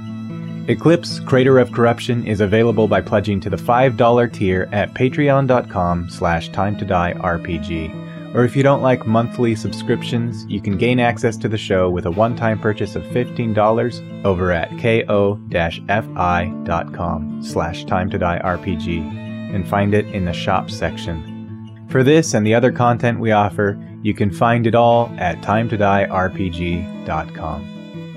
[0.69, 6.47] Eclipse Crater of Corruption is available by pledging to the $5 tier at patreon.com slash
[6.49, 8.33] time to die RPG.
[8.33, 12.05] Or if you don't like monthly subscriptions, you can gain access to the show with
[12.05, 15.43] a one-time purchase of $15 over at ko-fi.com
[17.43, 21.75] slash time to die RPG and find it in the shop section.
[21.89, 27.72] For this and the other content we offer, you can find it all at timetodierpg.com.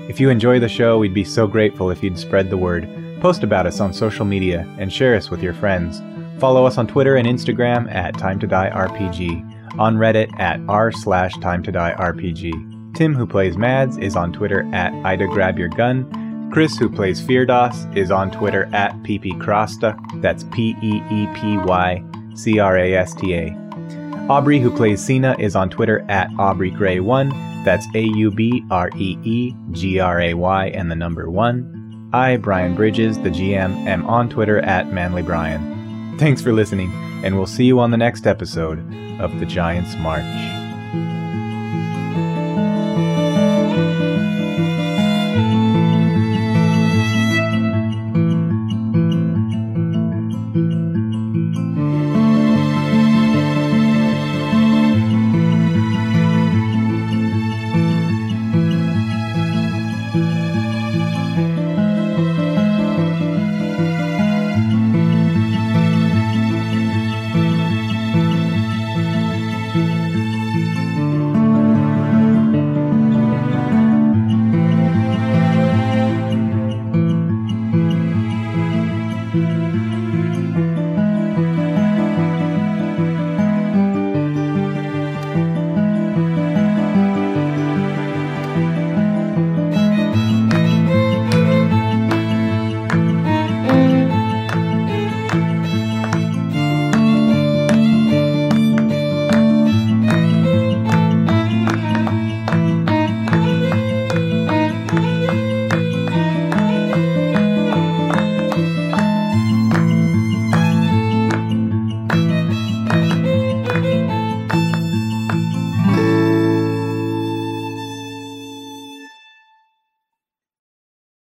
[0.07, 2.87] If you enjoy the show, we'd be so grateful if you'd spread the word,
[3.19, 6.01] post about us on social media, and share us with your friends.
[6.39, 10.93] Follow us on Twitter and Instagram at Time to Die RPG, on Reddit at r
[10.93, 12.95] slash Time to Die RPG.
[12.95, 16.49] Tim, who plays Mads, is on Twitter at Ida Grab Your Gun.
[16.53, 20.21] Chris, who plays Firdaus, is on Twitter at PeepyCrasta.
[20.21, 22.01] That's P E E P Y
[22.33, 23.66] C R A S T A.
[24.29, 27.63] Aubrey, who plays Cena, is on Twitter at AubreeGray1.
[27.63, 32.09] That's A U B R E E G R A Y and the number 1.
[32.11, 36.19] I, Brian Bridges, the GM, am on Twitter at ManlyBrian.
[36.19, 36.91] Thanks for listening,
[37.23, 38.79] and we'll see you on the next episode
[39.21, 40.25] of The Giant's March.